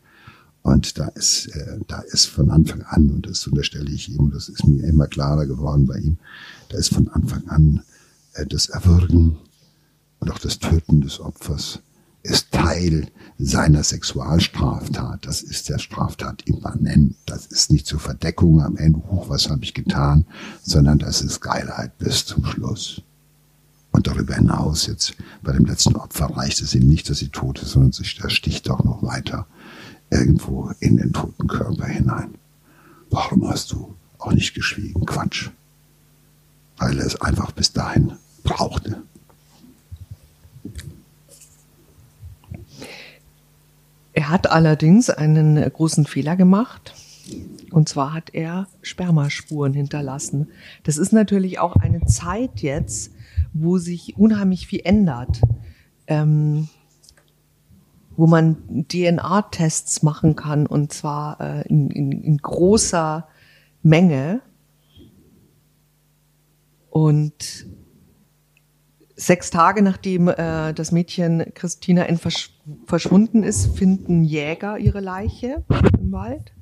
Und 0.62 0.99
da 0.99 1.09
ist, 1.09 1.49
äh, 1.49 1.81
da 1.88 2.01
ist 2.01 2.27
von 2.27 2.51
Anfang 2.51 2.83
an, 2.83 3.11
und 3.11 3.27
das 3.27 3.47
unterstelle 3.47 3.91
ich 3.91 4.09
ihm, 4.11 4.31
das 4.31 4.49
ist 4.49 4.67
mir 4.67 4.85
immer 4.85 5.09
klarer 5.09 5.47
geworden 5.47 5.87
bei 5.87 5.99
ihm, 5.99 6.19
da 6.69 6.79
ist 6.79 6.95
von 6.95 7.09
Anfang 7.09 7.49
an 7.49 7.83
äh, 8.35 8.47
das 8.47 8.69
Erwürgen 8.69 9.38
und 10.21 10.31
auch 10.31 10.38
das 10.38 10.61
Töten 10.61 11.01
des 11.01 11.19
Opfers 11.19 11.81
ist 12.23 12.53
Teil 12.53 13.09
seiner 13.38 13.83
Sexualstraftat. 13.83 15.27
Das 15.27 15.43
ist 15.43 15.69
der 15.69 15.79
Straftat 15.79 16.43
immanent. 16.47 17.17
Das 17.27 17.47
ist 17.47 17.73
nicht 17.73 17.87
zur 17.87 17.99
Verdeckung 17.99 18.62
am 18.62 18.77
Ende, 18.77 19.03
huch, 19.11 19.29
was 19.29 19.51
habe 19.51 19.65
ich 19.65 19.75
getan, 19.75 20.27
sondern 20.62 20.99
das 20.99 21.23
ist 21.23 21.41
Geilheit 21.41 21.99
bis 21.99 22.25
zum 22.25 22.45
Schluss. 22.45 23.03
Und 23.92 24.07
darüber 24.07 24.35
hinaus 24.35 24.87
jetzt 24.87 25.14
bei 25.42 25.52
dem 25.52 25.66
letzten 25.66 25.96
Opfer 25.96 26.26
reicht 26.26 26.61
es 26.62 26.74
ihm 26.74 26.88
nicht, 26.88 27.09
dass 27.09 27.18
sie 27.18 27.28
tot 27.28 27.61
ist, 27.62 27.70
sondern 27.72 27.92
sich 27.92 28.16
der 28.16 28.31
sticht 28.31 28.68
auch 28.70 28.83
noch 28.85 29.02
weiter 29.02 29.46
irgendwo 30.11 30.70
in 30.81 30.96
den 30.96 31.12
toten 31.12 31.46
Körper 31.46 31.87
hinein. 31.87 32.35
Warum 33.11 33.48
hast 33.48 33.72
du 33.72 33.94
auch 34.18 34.33
nicht 34.33 34.55
geschwiegen? 34.55 35.07
Quatsch. 35.07 35.50
Weil 36.78 36.98
er 36.98 37.07
es 37.07 37.20
einfach 37.20 37.52
bis 37.52 37.72
dahin 37.72 38.14
brauchte. 38.42 39.02
Er 44.14 44.28
hat 44.28 44.50
allerdings 44.50 45.11
einen 45.11 45.57
großen 45.70 46.07
Fehler 46.07 46.37
gemacht. 46.37 46.94
Und 47.70 47.88
zwar 47.88 48.12
hat 48.12 48.35
er 48.35 48.66
Spermaspuren 48.83 49.72
hinterlassen. 49.72 50.48
Das 50.83 50.98
ist 50.98 51.12
natürlich 51.12 51.59
auch 51.59 51.76
eine 51.76 52.05
Zeit 52.07 52.61
jetzt, 52.61 53.12
wo 53.53 53.79
sich 53.79 54.17
unheimlich 54.17 54.67
viel 54.67 54.81
ändert. 54.85 55.41
Ähm, 56.07 56.69
wo 58.17 58.27
man 58.27 58.87
DNA-Tests 58.88 60.03
machen 60.03 60.37
kann 60.37 60.67
und 60.67 60.93
zwar 60.93 61.41
äh, 61.41 61.69
in, 61.69 61.91
in, 61.91 62.12
in 62.12 62.38
großer 62.38 63.27
Menge. 63.83 64.43
Und 66.91 67.67
sechs 69.17 69.51
Tage 69.51 69.83
nachdem 69.83 70.29
äh, 70.29 70.75
das 70.75 70.93
Mädchen 70.93 71.53
Christina 71.55 72.05
N. 72.05 72.19
Versch 72.19 72.51
verschwunden 72.87 73.43
ist, 73.43 73.77
finden 73.77 74.23
Jäger 74.23 74.79
ihre 74.79 75.01
Leiche 75.01 75.65
im 75.99 76.12
Wald. 76.12 76.53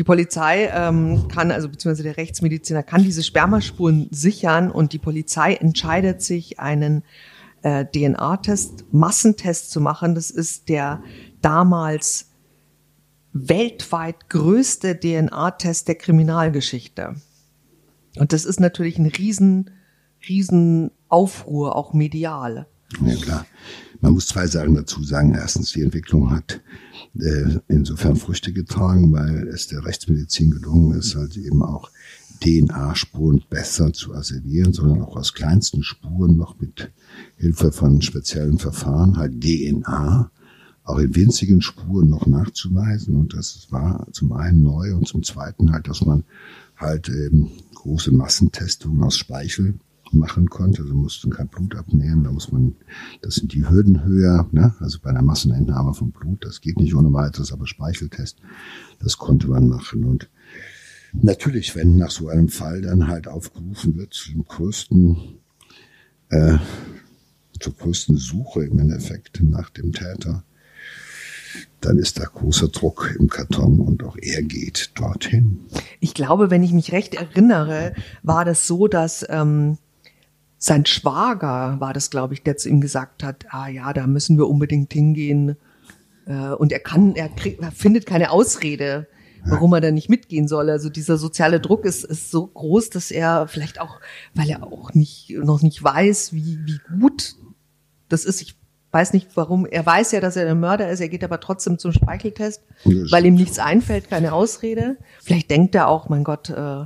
Die 0.00 0.04
Polizei 0.04 0.70
ähm, 0.72 1.28
kann, 1.28 1.50
also 1.50 1.68
beziehungsweise 1.68 2.04
der 2.04 2.16
Rechtsmediziner 2.16 2.82
kann 2.82 3.02
diese 3.02 3.22
Spermaspuren 3.22 4.08
sichern 4.10 4.70
und 4.70 4.94
die 4.94 4.98
Polizei 4.98 5.52
entscheidet 5.52 6.22
sich, 6.22 6.58
einen 6.58 7.04
äh, 7.60 7.84
DNA-Test, 7.84 8.86
Massentest 8.92 9.70
zu 9.70 9.78
machen. 9.78 10.14
Das 10.14 10.30
ist 10.30 10.70
der 10.70 11.02
damals 11.42 12.30
weltweit 13.34 14.30
größte 14.30 14.98
DNA-Test 14.98 15.86
der 15.86 15.96
Kriminalgeschichte. 15.96 17.16
Und 18.16 18.32
das 18.32 18.46
ist 18.46 18.58
natürlich 18.58 18.96
ein 18.96 19.04
riesen, 19.04 19.68
riesen 20.26 20.92
auch 21.10 21.92
medial. 21.92 22.66
Ja 23.06 23.14
klar. 23.16 23.46
Man 24.00 24.12
muss 24.12 24.26
zwei 24.26 24.46
Sachen 24.46 24.74
dazu 24.74 25.02
sagen. 25.02 25.34
Erstens, 25.34 25.72
die 25.72 25.82
Entwicklung 25.82 26.30
hat 26.30 26.60
äh, 27.18 27.58
insofern 27.68 28.16
Früchte 28.16 28.52
getragen, 28.52 29.12
weil 29.12 29.48
es 29.48 29.68
der 29.68 29.84
Rechtsmedizin 29.84 30.50
gelungen 30.50 30.98
ist, 30.98 31.16
halt 31.16 31.36
eben 31.36 31.62
auch 31.62 31.90
DNA-Spuren 32.42 33.42
besser 33.50 33.92
zu 33.92 34.14
asservieren, 34.14 34.72
sondern 34.72 35.02
auch 35.02 35.16
aus 35.16 35.34
kleinsten 35.34 35.82
Spuren 35.82 36.36
noch 36.36 36.58
mit 36.58 36.90
Hilfe 37.36 37.72
von 37.72 38.00
speziellen 38.00 38.58
Verfahren 38.58 39.18
halt 39.18 39.40
DNA 39.42 40.30
auch 40.84 40.98
in 40.98 41.14
winzigen 41.14 41.62
Spuren 41.62 42.08
noch 42.08 42.26
nachzuweisen. 42.26 43.16
Und 43.16 43.34
das 43.34 43.68
war 43.70 44.06
zum 44.12 44.32
einen 44.32 44.62
neu 44.62 44.94
und 44.94 45.06
zum 45.06 45.22
zweiten 45.22 45.72
halt, 45.72 45.88
dass 45.88 46.04
man 46.04 46.24
halt 46.76 47.08
eben 47.08 47.50
große 47.74 48.12
Massentestungen 48.12 49.02
aus 49.02 49.16
Speichel 49.16 49.78
machen 50.12 50.48
konnte. 50.48 50.82
Also 50.82 50.94
mussten 50.94 51.30
kein 51.30 51.48
Blut 51.48 51.76
abnehmen, 51.76 52.24
da 52.24 52.32
muss 52.32 52.52
man, 52.52 52.74
das 53.22 53.36
sind 53.36 53.52
die 53.52 53.68
Hürden 53.68 54.04
höher, 54.04 54.48
ne? 54.52 54.74
also 54.80 54.98
bei 55.02 55.10
einer 55.10 55.22
Massenentnahme 55.22 55.94
von 55.94 56.10
Blut, 56.10 56.44
das 56.44 56.60
geht 56.60 56.78
nicht 56.78 56.94
ohne 56.94 57.12
weiteres, 57.12 57.52
aber 57.52 57.66
Speicheltest, 57.66 58.38
das 58.98 59.18
konnte 59.18 59.48
man 59.48 59.68
machen. 59.68 60.04
Und 60.04 60.28
natürlich, 61.12 61.74
wenn 61.76 61.96
nach 61.96 62.10
so 62.10 62.28
einem 62.28 62.48
Fall 62.48 62.82
dann 62.82 63.08
halt 63.08 63.28
aufgerufen 63.28 63.96
wird 63.96 64.14
zum 64.14 64.44
größten, 64.44 65.16
äh, 66.30 66.58
zur 67.58 67.74
größten 67.74 68.16
Suche 68.16 68.64
im 68.64 68.78
Endeffekt 68.78 69.42
nach 69.42 69.70
dem 69.70 69.92
Täter, 69.92 70.44
dann 71.80 71.98
ist 71.98 72.18
da 72.18 72.24
großer 72.24 72.68
Druck 72.68 73.14
im 73.18 73.28
Karton 73.28 73.80
und 73.80 74.04
auch 74.04 74.16
er 74.20 74.42
geht 74.42 74.92
dorthin. 74.94 75.60
Ich 75.98 76.14
glaube, 76.14 76.50
wenn 76.50 76.62
ich 76.62 76.72
mich 76.72 76.92
recht 76.92 77.14
erinnere, 77.14 77.94
war 78.22 78.44
das 78.44 78.66
so, 78.66 78.86
dass 78.86 79.26
ähm, 79.28 79.78
sein 80.62 80.84
Schwager 80.84 81.80
war 81.80 81.94
das, 81.94 82.10
glaube 82.10 82.34
ich, 82.34 82.42
der 82.42 82.58
zu 82.58 82.68
ihm 82.68 82.82
gesagt 82.82 83.22
hat, 83.22 83.46
ah 83.48 83.68
ja, 83.68 83.94
da 83.94 84.06
müssen 84.06 84.36
wir 84.36 84.46
unbedingt 84.46 84.92
hingehen. 84.92 85.56
Äh, 86.26 86.50
und 86.50 86.70
er 86.70 86.80
kann, 86.80 87.16
er, 87.16 87.30
krieg, 87.30 87.58
er 87.62 87.72
findet 87.72 88.04
keine 88.04 88.30
Ausrede, 88.30 89.06
warum 89.46 89.72
er 89.72 89.80
da 89.80 89.90
nicht 89.90 90.10
mitgehen 90.10 90.48
soll. 90.48 90.68
Also 90.68 90.90
dieser 90.90 91.16
soziale 91.16 91.60
Druck 91.60 91.86
ist, 91.86 92.04
ist 92.04 92.30
so 92.30 92.46
groß, 92.46 92.90
dass 92.90 93.10
er 93.10 93.48
vielleicht 93.48 93.80
auch, 93.80 94.00
weil 94.34 94.50
er 94.50 94.62
auch 94.62 94.92
nicht, 94.92 95.30
noch 95.30 95.62
nicht 95.62 95.82
weiß, 95.82 96.34
wie, 96.34 96.58
wie 96.66 96.78
gut 97.00 97.36
das 98.10 98.26
ist. 98.26 98.42
Ich 98.42 98.54
weiß 98.90 99.14
nicht 99.14 99.28
warum, 99.36 99.64
er 99.64 99.86
weiß 99.86 100.12
ja, 100.12 100.20
dass 100.20 100.36
er 100.36 100.46
ein 100.50 100.60
Mörder 100.60 100.90
ist, 100.90 101.00
er 101.00 101.08
geht 101.08 101.24
aber 101.24 101.40
trotzdem 101.40 101.78
zum 101.78 101.92
Speicheltest, 101.92 102.62
weil 102.84 103.24
ihm 103.24 103.34
nichts 103.34 103.58
einfällt, 103.58 104.10
keine 104.10 104.34
Ausrede. 104.34 104.98
Vielleicht 105.22 105.50
denkt 105.50 105.74
er 105.74 105.88
auch, 105.88 106.10
mein 106.10 106.24
Gott, 106.24 106.50
äh, 106.50 106.84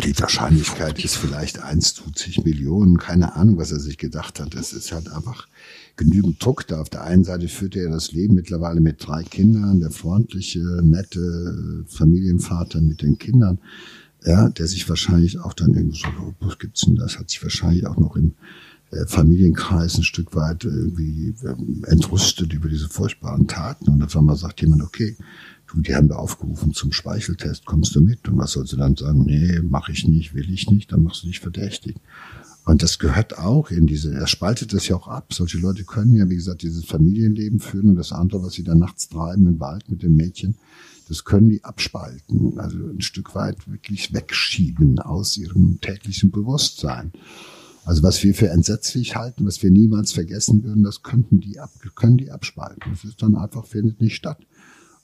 die 0.00 0.18
Wahrscheinlichkeit 0.18 1.04
ist 1.04 1.16
vielleicht 1.16 1.60
1 1.60 1.94
zu 1.94 2.10
zig 2.12 2.44
Millionen, 2.44 2.96
keine 2.98 3.36
Ahnung, 3.36 3.58
was 3.58 3.70
er 3.70 3.80
sich 3.80 3.98
gedacht 3.98 4.40
hat. 4.40 4.54
Das 4.54 4.72
ist 4.72 4.92
halt 4.92 5.10
einfach 5.10 5.46
genügend 5.96 6.42
Druck 6.44 6.66
da. 6.66 6.80
Auf 6.80 6.88
der 6.88 7.04
einen 7.04 7.24
Seite 7.24 7.48
führt 7.48 7.76
er 7.76 7.90
das 7.90 8.12
Leben 8.12 8.34
mittlerweile 8.34 8.80
mit 8.80 9.06
drei 9.06 9.22
Kindern, 9.22 9.80
der 9.80 9.90
freundliche, 9.90 10.60
nette 10.82 11.84
Familienvater 11.86 12.80
mit 12.80 13.02
den 13.02 13.18
Kindern, 13.18 13.58
ja, 14.24 14.48
der 14.48 14.66
sich 14.66 14.88
wahrscheinlich 14.88 15.38
auch 15.38 15.52
dann 15.52 15.74
irgendwie 15.74 15.98
so, 15.98 16.08
oh, 16.20 16.34
was 16.40 16.58
gibt's 16.58 16.82
denn 16.82 16.96
das, 16.96 17.18
hat 17.18 17.30
sich 17.30 17.42
wahrscheinlich 17.42 17.86
auch 17.86 17.98
noch 17.98 18.16
im 18.16 18.32
äh, 18.90 19.06
Familienkreis 19.06 19.98
ein 19.98 20.02
Stück 20.02 20.34
weit 20.34 20.64
irgendwie 20.64 21.34
ähm, 21.44 21.84
entrüstet 21.86 22.52
über 22.52 22.68
diese 22.68 22.88
furchtbaren 22.88 23.46
Taten. 23.46 23.88
Und 23.88 24.02
auf 24.02 24.16
einmal 24.16 24.36
sagt 24.36 24.60
jemand, 24.60 24.82
okay, 24.82 25.16
du, 25.74 25.80
die 25.80 25.94
haben 25.94 26.08
da 26.08 26.16
aufgerufen 26.16 26.72
zum 26.72 26.92
Speicheltest, 26.92 27.64
kommst 27.64 27.94
du 27.94 28.00
mit? 28.00 28.28
Und 28.28 28.38
was 28.38 28.52
soll 28.52 28.66
sie 28.66 28.76
dann 28.76 28.96
sagen? 28.96 29.24
Nee, 29.24 29.60
mache 29.60 29.92
ich 29.92 30.06
nicht, 30.06 30.34
will 30.34 30.52
ich 30.52 30.70
nicht, 30.70 30.92
dann 30.92 31.02
machst 31.02 31.22
du 31.22 31.26
dich 31.26 31.40
verdächtig. 31.40 31.96
Und 32.64 32.82
das 32.82 32.98
gehört 32.98 33.38
auch 33.38 33.70
in 33.70 33.86
diese, 33.86 34.14
er 34.14 34.26
spaltet 34.26 34.72
das 34.72 34.88
ja 34.88 34.96
auch 34.96 35.08
ab. 35.08 35.34
Solche 35.34 35.58
Leute 35.58 35.84
können 35.84 36.14
ja, 36.14 36.28
wie 36.30 36.36
gesagt, 36.36 36.62
dieses 36.62 36.84
Familienleben 36.86 37.60
führen 37.60 37.90
und 37.90 37.96
das 37.96 38.12
andere, 38.12 38.42
was 38.42 38.54
sie 38.54 38.64
da 38.64 38.74
nachts 38.74 39.08
treiben 39.08 39.46
im 39.46 39.60
Wald 39.60 39.90
mit 39.90 40.02
den 40.02 40.16
Mädchen, 40.16 40.56
das 41.08 41.24
können 41.24 41.50
die 41.50 41.62
abspalten, 41.62 42.58
also 42.58 42.78
ein 42.78 43.02
Stück 43.02 43.34
weit 43.34 43.68
wirklich 43.68 44.14
wegschieben 44.14 44.98
aus 44.98 45.36
ihrem 45.36 45.78
täglichen 45.82 46.30
Bewusstsein. 46.30 47.12
Also 47.84 48.02
was 48.02 48.22
wir 48.24 48.34
für 48.34 48.48
entsetzlich 48.48 49.14
halten, 49.14 49.44
was 49.44 49.62
wir 49.62 49.70
niemals 49.70 50.12
vergessen 50.12 50.64
würden, 50.64 50.82
das 50.82 51.02
könnten 51.02 51.40
die 51.40 51.60
ab, 51.60 51.70
können 51.94 52.16
die 52.16 52.30
abspalten. 52.30 52.80
Das 52.90 53.04
ist 53.04 53.22
dann 53.22 53.36
einfach, 53.36 53.66
findet 53.66 54.00
nicht 54.00 54.16
statt. 54.16 54.38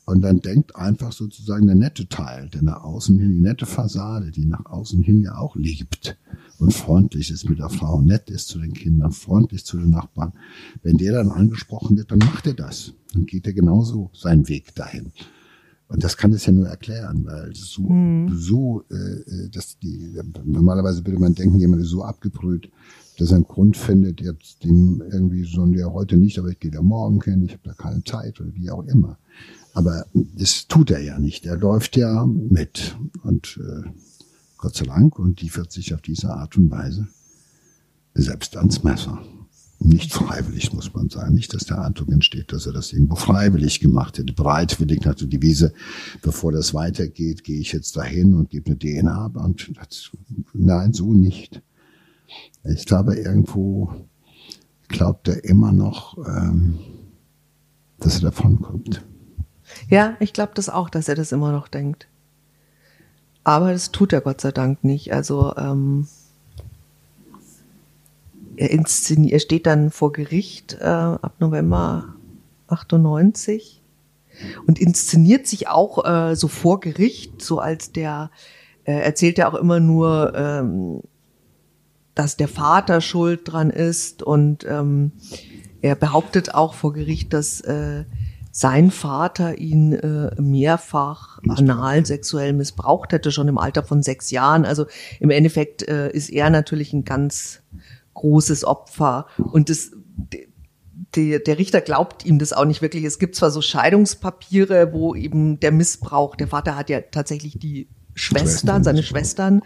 Und 0.06 0.22
dann 0.22 0.40
denkt 0.40 0.74
einfach 0.74 1.12
sozusagen 1.12 1.66
der 1.66 1.76
nette 1.76 2.08
Teil, 2.08 2.48
der 2.48 2.62
nach 2.62 2.82
außen 2.82 3.18
hin, 3.18 3.30
die 3.30 3.40
nette 3.40 3.66
Fassade, 3.66 4.30
die 4.30 4.44
nach 4.44 4.66
außen 4.66 5.02
hin 5.02 5.20
ja 5.20 5.36
auch 5.36 5.54
liebt 5.56 6.16
und 6.60 6.74
freundlich 6.74 7.30
ist 7.30 7.48
mit 7.48 7.58
der 7.58 7.70
Frau, 7.70 8.02
nett 8.02 8.28
ist 8.28 8.48
zu 8.48 8.58
den 8.58 8.74
Kindern, 8.74 9.12
freundlich 9.12 9.64
zu 9.64 9.78
den 9.78 9.90
Nachbarn. 9.90 10.32
Wenn 10.82 10.98
der 10.98 11.12
dann 11.12 11.30
angesprochen 11.30 11.96
wird, 11.96 12.10
dann 12.10 12.18
macht 12.18 12.46
er 12.46 12.54
das. 12.54 12.92
Dann 13.14 13.26
geht 13.26 13.46
er 13.46 13.54
genauso 13.54 14.10
seinen 14.12 14.48
Weg 14.48 14.74
dahin. 14.74 15.12
Und 15.88 16.04
das 16.04 16.16
kann 16.16 16.32
es 16.32 16.46
ja 16.46 16.52
nur 16.52 16.68
erklären, 16.68 17.24
weil 17.24 17.52
so, 17.54 17.82
mhm. 17.82 18.36
so 18.36 18.84
äh, 18.90 18.94
äh, 18.94 19.48
dass 19.48 19.78
die, 19.78 20.12
normalerweise 20.44 21.04
würde 21.04 21.18
man 21.18 21.34
denken, 21.34 21.58
jemand 21.58 21.82
ist 21.82 21.88
so 21.88 22.04
abgebrüht, 22.04 22.70
dass 23.18 23.30
er 23.30 23.36
einen 23.36 23.44
Grund 23.44 23.76
findet, 23.76 24.20
jetzt 24.20 24.62
dem 24.62 25.02
irgendwie 25.10 25.44
so, 25.44 25.66
ja, 25.66 25.90
heute 25.92 26.16
nicht, 26.16 26.38
aber 26.38 26.48
ich 26.48 26.60
gehe 26.60 26.70
da 26.70 26.80
morgen 26.80 27.20
hin, 27.22 27.44
ich 27.44 27.52
habe 27.52 27.62
da 27.64 27.72
keine 27.72 28.04
Zeit 28.04 28.40
oder 28.40 28.54
wie 28.54 28.70
auch 28.70 28.84
immer. 28.84 29.18
Aber 29.72 30.06
das 30.12 30.66
tut 30.66 30.90
er 30.90 31.00
ja 31.00 31.18
nicht. 31.18 31.46
Er 31.46 31.56
läuft 31.56 31.96
ja 31.96 32.26
mit. 32.26 32.96
Und 33.22 33.58
äh, 33.60 33.88
Gott 34.58 34.74
sei 34.74 34.84
Dank 34.84 35.18
und 35.18 35.40
liefert 35.40 35.72
sich 35.72 35.94
auf 35.94 36.02
diese 36.02 36.30
Art 36.30 36.56
und 36.56 36.70
Weise 36.70 37.08
selbst 38.14 38.56
ans 38.56 38.82
Messer. 38.82 39.22
Nicht 39.78 40.12
freiwillig, 40.12 40.74
muss 40.74 40.92
man 40.92 41.08
sagen. 41.08 41.34
Nicht, 41.34 41.54
dass 41.54 41.64
der 41.64 41.80
Eindruck 41.80 42.10
entsteht, 42.10 42.52
dass 42.52 42.66
er 42.66 42.72
das 42.72 42.92
irgendwo 42.92 43.14
freiwillig 43.14 43.80
gemacht 43.80 44.18
hätte. 44.18 44.34
Bereitwillig 44.34 45.00
nach 45.06 45.14
der 45.14 45.28
Devise, 45.28 45.72
bevor 46.20 46.52
das 46.52 46.74
weitergeht, 46.74 47.44
gehe 47.44 47.58
ich 47.58 47.72
jetzt 47.72 47.96
dahin 47.96 48.34
und 48.34 48.50
gebe 48.50 48.66
eine 48.66 48.78
DNA 48.78 49.24
ab. 49.24 49.36
Und 49.36 49.72
das, 49.78 50.10
nein, 50.52 50.92
so 50.92 51.14
nicht. 51.14 51.62
Ich 52.64 52.84
glaube, 52.84 53.16
irgendwo 53.16 53.90
glaubt 54.88 55.28
er 55.28 55.44
immer 55.44 55.72
noch, 55.72 56.18
ähm, 56.28 56.78
dass 58.00 58.16
er 58.16 58.22
davon 58.22 58.60
kommt. 58.60 59.02
Ja, 59.88 60.16
ich 60.20 60.32
glaube 60.32 60.52
das 60.54 60.68
auch, 60.68 60.90
dass 60.90 61.08
er 61.08 61.14
das 61.14 61.32
immer 61.32 61.52
noch 61.52 61.68
denkt. 61.68 62.06
Aber 63.44 63.72
das 63.72 63.90
tut 63.90 64.12
er 64.12 64.20
Gott 64.20 64.40
sei 64.40 64.52
Dank 64.52 64.84
nicht. 64.84 65.12
Also 65.12 65.54
ähm, 65.56 66.06
er, 68.56 68.70
inszeniert, 68.70 69.32
er 69.32 69.40
steht 69.40 69.66
dann 69.66 69.90
vor 69.90 70.12
Gericht 70.12 70.76
äh, 70.80 70.84
ab 70.84 71.34
November 71.38 72.14
98 72.68 73.80
und 74.66 74.78
inszeniert 74.78 75.46
sich 75.46 75.68
auch 75.68 76.04
äh, 76.04 76.36
so 76.36 76.48
vor 76.48 76.80
Gericht, 76.80 77.42
so 77.42 77.58
als 77.58 77.92
der, 77.92 78.30
äh, 78.84 78.92
erzählt 78.92 79.38
er 79.38 79.48
auch 79.48 79.58
immer 79.58 79.80
nur, 79.80 80.32
ähm, 80.34 81.02
dass 82.14 82.36
der 82.36 82.48
Vater 82.48 83.00
schuld 83.00 83.40
dran 83.44 83.70
ist 83.70 84.22
und 84.22 84.64
ähm, 84.68 85.12
er 85.80 85.94
behauptet 85.94 86.54
auch 86.54 86.74
vor 86.74 86.92
Gericht, 86.92 87.32
dass 87.32 87.60
äh, 87.62 88.04
sein 88.50 88.90
Vater 88.90 89.58
ihn 89.58 89.92
äh, 89.92 90.40
mehrfach 90.40 91.38
anal 91.48 92.04
sexuell 92.04 92.52
missbraucht 92.52 93.12
hätte, 93.12 93.30
schon 93.30 93.48
im 93.48 93.58
Alter 93.58 93.82
von 93.82 94.02
sechs 94.02 94.30
Jahren. 94.30 94.64
Also 94.64 94.86
im 95.20 95.30
Endeffekt 95.30 95.86
äh, 95.88 96.10
ist 96.10 96.30
er 96.30 96.50
natürlich 96.50 96.92
ein 96.92 97.04
ganz 97.04 97.62
großes 98.14 98.64
Opfer. 98.64 99.26
Und 99.38 99.70
das, 99.70 99.92
der, 101.14 101.38
der 101.38 101.58
Richter 101.58 101.80
glaubt 101.80 102.24
ihm 102.24 102.38
das 102.38 102.52
auch 102.52 102.64
nicht 102.64 102.82
wirklich. 102.82 103.04
Es 103.04 103.18
gibt 103.18 103.36
zwar 103.36 103.50
so 103.50 103.62
Scheidungspapiere, 103.62 104.92
wo 104.92 105.14
eben 105.14 105.60
der 105.60 105.72
Missbrauch, 105.72 106.34
der 106.34 106.48
Vater 106.48 106.76
hat 106.76 106.90
ja 106.90 107.00
tatsächlich 107.00 107.58
die 107.58 107.88
Schwestern, 108.14 108.82
seine 108.84 109.02
Schwestern 109.02 109.62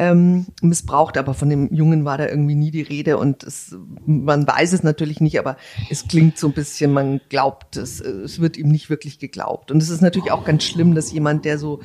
ähm, 0.00 0.46
missbraucht, 0.62 1.18
aber 1.18 1.34
von 1.34 1.50
dem 1.50 1.70
Jungen 1.74 2.06
war 2.06 2.16
da 2.16 2.26
irgendwie 2.26 2.54
nie 2.54 2.70
die 2.70 2.80
Rede 2.80 3.18
und 3.18 3.42
es, 3.42 3.76
man 4.06 4.46
weiß 4.46 4.72
es 4.72 4.82
natürlich 4.82 5.20
nicht, 5.20 5.38
aber 5.38 5.58
es 5.90 6.08
klingt 6.08 6.38
so 6.38 6.46
ein 6.46 6.54
bisschen, 6.54 6.94
man 6.94 7.20
glaubt, 7.28 7.76
es, 7.76 8.00
es 8.00 8.40
wird 8.40 8.56
ihm 8.56 8.68
nicht 8.68 8.88
wirklich 8.88 9.18
geglaubt. 9.18 9.70
Und 9.70 9.82
es 9.82 9.90
ist 9.90 10.00
natürlich 10.00 10.32
auch 10.32 10.46
ganz 10.46 10.64
schlimm, 10.64 10.94
dass 10.94 11.12
jemand, 11.12 11.44
der 11.44 11.58
so 11.58 11.80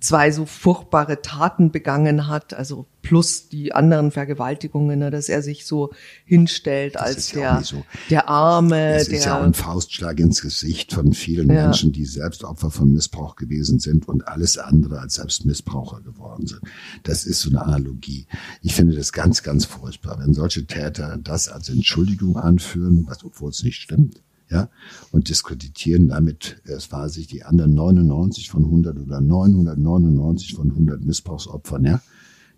zwei 0.00 0.30
so 0.30 0.46
furchtbare 0.46 1.22
Taten 1.22 1.72
begangen 1.72 2.28
hat, 2.28 2.54
also 2.54 2.86
plus 3.02 3.48
die 3.48 3.72
anderen 3.72 4.10
Vergewaltigungen, 4.10 4.98
ne, 4.98 5.10
dass 5.10 5.28
er 5.28 5.42
sich 5.42 5.66
so 5.66 5.90
hinstellt 6.24 6.94
das 6.94 7.02
als 7.02 7.28
der, 7.30 7.42
ja 7.42 7.62
so. 7.62 7.84
der 8.10 8.28
Arme. 8.28 8.94
Das 8.94 9.08
der, 9.08 9.18
ist 9.18 9.24
ja 9.24 9.38
auch 9.38 9.42
ein 9.42 9.54
Faustschlag 9.54 10.20
ins 10.20 10.42
Gesicht 10.42 10.92
von 10.92 11.12
vielen 11.12 11.50
ja. 11.50 11.64
Menschen, 11.64 11.92
die 11.92 12.04
selbst 12.04 12.44
Opfer 12.44 12.70
von 12.70 12.92
Missbrauch 12.92 13.36
gewesen 13.36 13.80
sind 13.80 14.06
und 14.08 14.28
alles 14.28 14.58
andere 14.58 15.00
als 15.00 15.14
selbst 15.14 15.46
Missbraucher 15.46 16.00
geworden 16.00 16.46
sind. 16.46 16.60
Das 17.02 17.24
ist 17.24 17.40
so 17.40 17.50
eine 17.50 17.62
Analogie. 17.62 18.26
Ich 18.62 18.74
finde 18.74 18.94
das 18.94 19.12
ganz, 19.12 19.42
ganz 19.42 19.64
furchtbar, 19.64 20.18
wenn 20.20 20.34
solche 20.34 20.66
Täter 20.66 21.18
das 21.22 21.48
als 21.48 21.68
Entschuldigung 21.68 22.36
anführen, 22.36 23.04
was 23.08 23.24
obwohl 23.24 23.50
es 23.50 23.62
nicht 23.62 23.80
stimmt 23.80 24.22
ja, 24.50 24.70
und 25.10 25.28
diskreditieren 25.28 26.08
damit, 26.08 26.60
es 26.64 26.90
war 26.90 27.08
sich 27.08 27.26
die 27.26 27.44
anderen 27.44 27.74
99 27.74 28.50
von 28.50 28.64
100 28.64 28.98
oder 28.98 29.20
999 29.20 30.54
von 30.54 30.70
100 30.70 31.02
Missbrauchsopfern, 31.02 31.84
ja, 31.84 32.00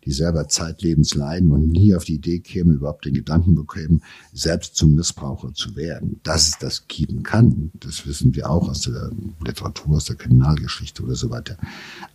die 0.05 0.13
selber 0.13 0.49
zeitlebens 0.49 1.15
leiden 1.15 1.51
und 1.53 1.69
nie 1.69 1.95
auf 1.95 2.05
die 2.05 2.15
Idee 2.15 2.41
kämen, 2.41 2.77
überhaupt 2.77 3.05
den 3.05 3.15
Gedanken 3.15 3.55
bekämen, 3.55 4.03
selbst 4.33 4.77
zum 4.77 4.95
Missbraucher 4.95 5.53
zu 5.53 5.77
werden. 5.77 6.21
Dass 6.23 6.49
es 6.49 6.59
das 6.59 6.89
geben 6.89 7.23
kann, 7.23 7.71
das 7.75 8.07
wissen 8.07 8.35
wir 8.35 8.49
auch 8.49 8.69
aus 8.69 8.83
der 8.83 9.11
Literatur, 9.45 9.97
aus 9.97 10.07
der 10.07 10.17
Kriminalgeschichte 10.17 11.03
oder 11.03 11.17
so 11.17 11.31
weiter. 11.31 11.59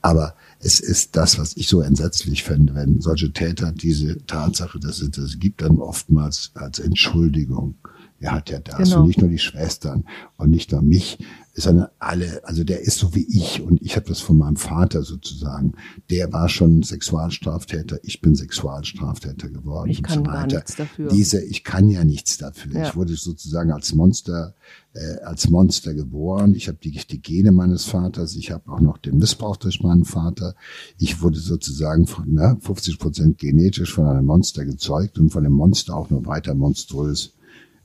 Aber 0.01 0.35
es 0.59 0.79
ist 0.79 1.15
das, 1.15 1.37
was 1.37 1.55
ich 1.57 1.67
so 1.67 1.81
entsetzlich 1.81 2.43
finde, 2.43 2.73
wenn 2.75 3.01
solche 3.01 3.31
Täter 3.31 3.71
diese 3.71 4.25
Tatsache, 4.25 4.79
dass 4.79 5.01
es 5.01 5.11
das 5.11 5.39
gibt, 5.39 5.61
dann 5.61 5.77
oftmals 5.77 6.51
als 6.55 6.79
Entschuldigung 6.79 7.75
er 8.19 8.31
hat 8.31 8.49
ja 8.49 8.59
das 8.59 8.89
genau. 8.89 9.01
und 9.01 9.07
nicht 9.07 9.19
nur 9.19 9.29
die 9.29 9.39
Schwestern 9.39 10.05
und 10.37 10.49
nicht 10.49 10.71
nur 10.71 10.81
mich, 10.81 11.17
sondern 11.53 11.87
alle. 11.99 12.41
Also 12.43 12.63
der 12.63 12.81
ist 12.81 12.97
so 12.97 13.15
wie 13.15 13.25
ich 13.29 13.61
und 13.61 13.81
ich 13.81 13.95
habe 13.95 14.07
das 14.07 14.19
von 14.19 14.37
meinem 14.37 14.57
Vater 14.57 15.03
sozusagen. 15.03 15.73
Der 16.09 16.31
war 16.33 16.49
schon 16.49 16.83
Sexualstraftäter, 16.83 17.99
ich 18.03 18.21
bin 18.21 18.35
Sexualstraftäter 18.35 19.49
geworden. 19.49 19.89
Ich 19.89 20.03
kann 20.03 20.19
so 20.19 20.23
gar 20.23 20.47
nichts 20.47 20.75
dafür. 20.75 21.09
Diese, 21.09 21.43
ich 21.43 21.63
kann 21.63 21.87
ja 21.89 22.03
nichts 22.03 22.37
dafür. 22.37 22.73
Ja. 22.73 22.87
Ich 22.87 22.95
wurde 22.95 23.15
sozusagen 23.15 23.71
als 23.71 23.93
Monster, 23.93 24.53
äh, 24.93 25.21
als 25.23 25.49
Monster 25.49 25.93
geboren. 25.93 26.55
Ich 26.55 26.67
habe 26.67 26.77
die, 26.83 26.91
die 26.91 27.21
Gene 27.21 27.51
meines 27.51 27.85
Vaters. 27.85 28.35
Ich 28.35 28.51
habe 28.51 28.69
auch 28.71 28.81
noch 28.81 28.97
den 28.97 29.17
Missbrauch 29.17 29.57
durch 29.57 29.81
meinen 29.81 30.05
Vater. 30.05 30.55
Ich 30.97 31.21
wurde 31.21 31.39
sozusagen 31.39 32.05
von 32.05 32.33
ne, 32.33 32.57
50 32.59 32.99
Prozent 32.99 33.37
genetisch 33.37 33.93
von 33.93 34.07
einem 34.07 34.25
Monster 34.25 34.65
gezeugt 34.65 35.19
und 35.19 35.29
von 35.29 35.43
dem 35.43 35.53
Monster 35.53 35.95
auch 35.95 36.09
nur 36.09 36.25
weiter 36.25 36.53
monströs 36.53 37.34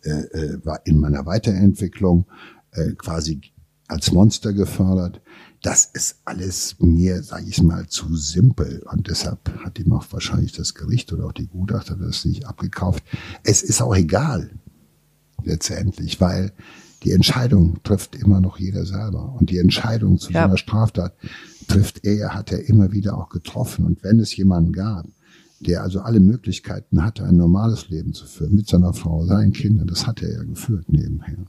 äh, 0.03 0.11
äh, 0.11 0.65
war 0.65 0.81
in 0.85 0.99
meiner 0.99 1.27
Weiterentwicklung 1.27 2.27
äh, 2.73 2.93
quasi 2.93 3.41
als 3.89 4.13
Monster 4.13 4.53
gefördert. 4.53 5.21
Das 5.63 5.85
ist 5.85 6.21
alles 6.25 6.77
mir, 6.79 7.23
sage 7.23 7.47
ich 7.49 7.63
mal, 7.63 7.87
zu 7.89 8.17
simpel. 8.17 8.83
Und 8.91 9.09
deshalb 9.09 9.51
hat 9.63 9.79
ihm 9.79 9.93
auch 9.93 10.07
wahrscheinlich 10.11 10.53
das 10.53 10.75
Gericht 10.75 11.13
oder 11.13 11.27
auch 11.27 11.33
die 11.33 11.49
Gutachter 11.49 11.97
das 11.97 12.25
nicht 12.25 12.47
abgekauft. 12.47 13.05
Es 13.43 13.63
ist 13.63 13.83
auch 13.83 13.95
egal, 13.95 14.51
letztendlich, 15.45 16.21
weil 16.21 16.53
die 17.03 17.13
Entscheidung 17.13 17.83
trifft 17.83 18.15
immer 18.15 18.41
noch 18.41 18.59
jeder 18.59 18.87
selber. 18.87 19.35
Und 19.39 19.51
die 19.51 19.59
Entscheidung 19.59 20.19
zu 20.19 20.33
ja. 20.33 20.43
so 20.43 20.45
einer 20.47 20.57
Straftat 20.57 21.15
trifft 21.67 22.05
er, 22.05 22.35
hat 22.35 22.53
er 22.53 22.69
immer 22.69 22.93
wieder 22.93 23.17
auch 23.17 23.29
getroffen. 23.29 23.85
Und 23.85 24.03
wenn 24.03 24.21
es 24.21 24.35
jemanden 24.37 24.73
gab, 24.73 25.07
der 25.61 25.83
also 25.83 26.01
alle 26.01 26.21
Möglichkeiten 26.21 27.05
hatte, 27.05 27.25
ein 27.25 27.37
normales 27.37 27.89
Leben 27.91 28.13
zu 28.15 28.27
führen, 28.27 28.55
mit 28.55 28.69
seiner 28.69 28.95
Frau, 28.95 29.25
seinen 29.27 29.53
Kindern, 29.53 29.87
das 29.87 30.07
hat 30.07 30.23
er 30.23 30.33
ja 30.33 30.43
geführt 30.43 30.91
nebenher. 30.91 31.47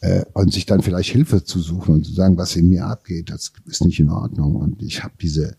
Äh, 0.00 0.24
und 0.32 0.52
sich 0.52 0.66
dann 0.66 0.82
vielleicht 0.82 1.10
Hilfe 1.10 1.44
zu 1.44 1.60
suchen 1.60 1.94
und 1.94 2.04
zu 2.04 2.12
sagen, 2.12 2.36
was 2.36 2.56
in 2.56 2.68
mir 2.68 2.86
abgeht, 2.86 3.30
das 3.30 3.52
ist 3.66 3.84
nicht 3.84 4.00
in 4.00 4.10
Ordnung. 4.10 4.56
Und 4.56 4.82
ich 4.82 5.02
habe 5.02 5.14
diese, 5.20 5.56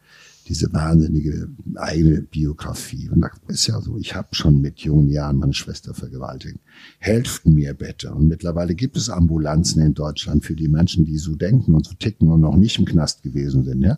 diese 0.48 0.72
wahnsinnige 0.72 1.50
eigene 1.76 2.22
Biografie. 2.22 3.10
Und 3.10 3.22
das 3.22 3.32
ist 3.48 3.68
ja 3.68 3.82
so, 3.82 3.98
ich 3.98 4.16
habe 4.16 4.28
schon 4.34 4.62
mit 4.62 4.80
jungen 4.80 5.10
Jahren 5.10 5.38
meine 5.38 5.54
Schwester 5.54 5.96
vergewaltigt. 5.96 6.60
Helft 7.00 7.48
mir 7.48 7.74
bitte. 7.74 8.14
Und 8.14 8.28
mittlerweile 8.28 8.76
gibt 8.76 8.98
es 8.98 9.10
Ambulanzen 9.10 9.82
in 9.82 9.96
Deutschland 9.96 10.46
für 10.46 10.56
die 10.56 10.68
Menschen, 10.68 11.06
die 11.06 11.18
so 11.18 11.36
denken 11.36 11.74
und 11.74 11.88
so 11.88 11.94
ticken 11.94 12.30
und 12.30 12.42
noch 12.42 12.56
nicht 12.56 12.78
im 12.78 12.86
Knast 12.86 13.24
gewesen 13.24 13.64
sind. 13.64 13.82
Ja? 13.82 13.98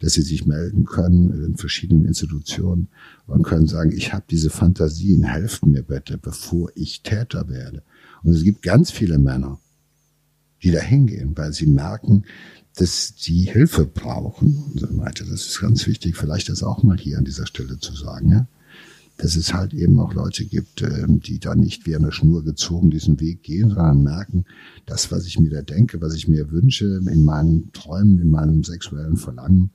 Dass 0.00 0.14
sie 0.14 0.22
sich 0.22 0.46
melden 0.46 0.84
können 0.84 1.44
in 1.44 1.56
verschiedenen 1.56 2.04
Institutionen 2.04 2.88
und 3.26 3.42
können 3.42 3.66
sagen, 3.66 3.92
ich 3.92 4.12
habe 4.12 4.24
diese 4.30 4.50
Fantasien, 4.50 5.24
helft 5.24 5.66
mir 5.66 5.82
bitte, 5.82 6.18
bevor 6.18 6.70
ich 6.74 7.02
Täter 7.02 7.48
werde. 7.48 7.82
Und 8.22 8.32
es 8.32 8.42
gibt 8.42 8.62
ganz 8.62 8.90
viele 8.90 9.18
Männer, 9.18 9.58
die 10.62 10.70
da 10.70 10.80
hingehen, 10.80 11.36
weil 11.36 11.52
sie 11.52 11.66
merken, 11.66 12.24
dass 12.76 13.14
sie 13.16 13.42
Hilfe 13.42 13.86
brauchen 13.86 14.62
und 14.72 14.80
so 14.80 14.98
weiter. 14.98 15.24
Das 15.24 15.46
ist 15.46 15.60
ganz 15.60 15.86
wichtig, 15.86 16.16
vielleicht 16.16 16.48
das 16.48 16.62
auch 16.62 16.82
mal 16.82 16.96
hier 16.96 17.18
an 17.18 17.24
dieser 17.24 17.46
Stelle 17.46 17.78
zu 17.78 17.94
sagen. 17.94 18.30
Ja? 18.30 18.46
dass 19.18 19.34
es 19.34 19.52
halt 19.52 19.74
eben 19.74 19.98
auch 19.98 20.14
Leute 20.14 20.44
gibt, 20.44 20.80
ähm, 20.82 21.20
die 21.20 21.40
da 21.40 21.54
nicht 21.54 21.86
wie 21.86 21.96
eine 21.96 22.12
Schnur 22.12 22.44
gezogen 22.44 22.90
diesen 22.90 23.20
Weg 23.20 23.42
gehen, 23.42 23.68
sondern 23.68 24.02
merken, 24.02 24.44
das, 24.86 25.10
was 25.10 25.26
ich 25.26 25.38
mir 25.38 25.50
da 25.50 25.60
denke, 25.60 26.00
was 26.00 26.14
ich 26.14 26.28
mir 26.28 26.50
wünsche, 26.50 27.00
in 27.04 27.24
meinen 27.24 27.70
Träumen, 27.72 28.20
in 28.20 28.30
meinem 28.30 28.64
sexuellen 28.64 29.16
Verlangen, 29.16 29.70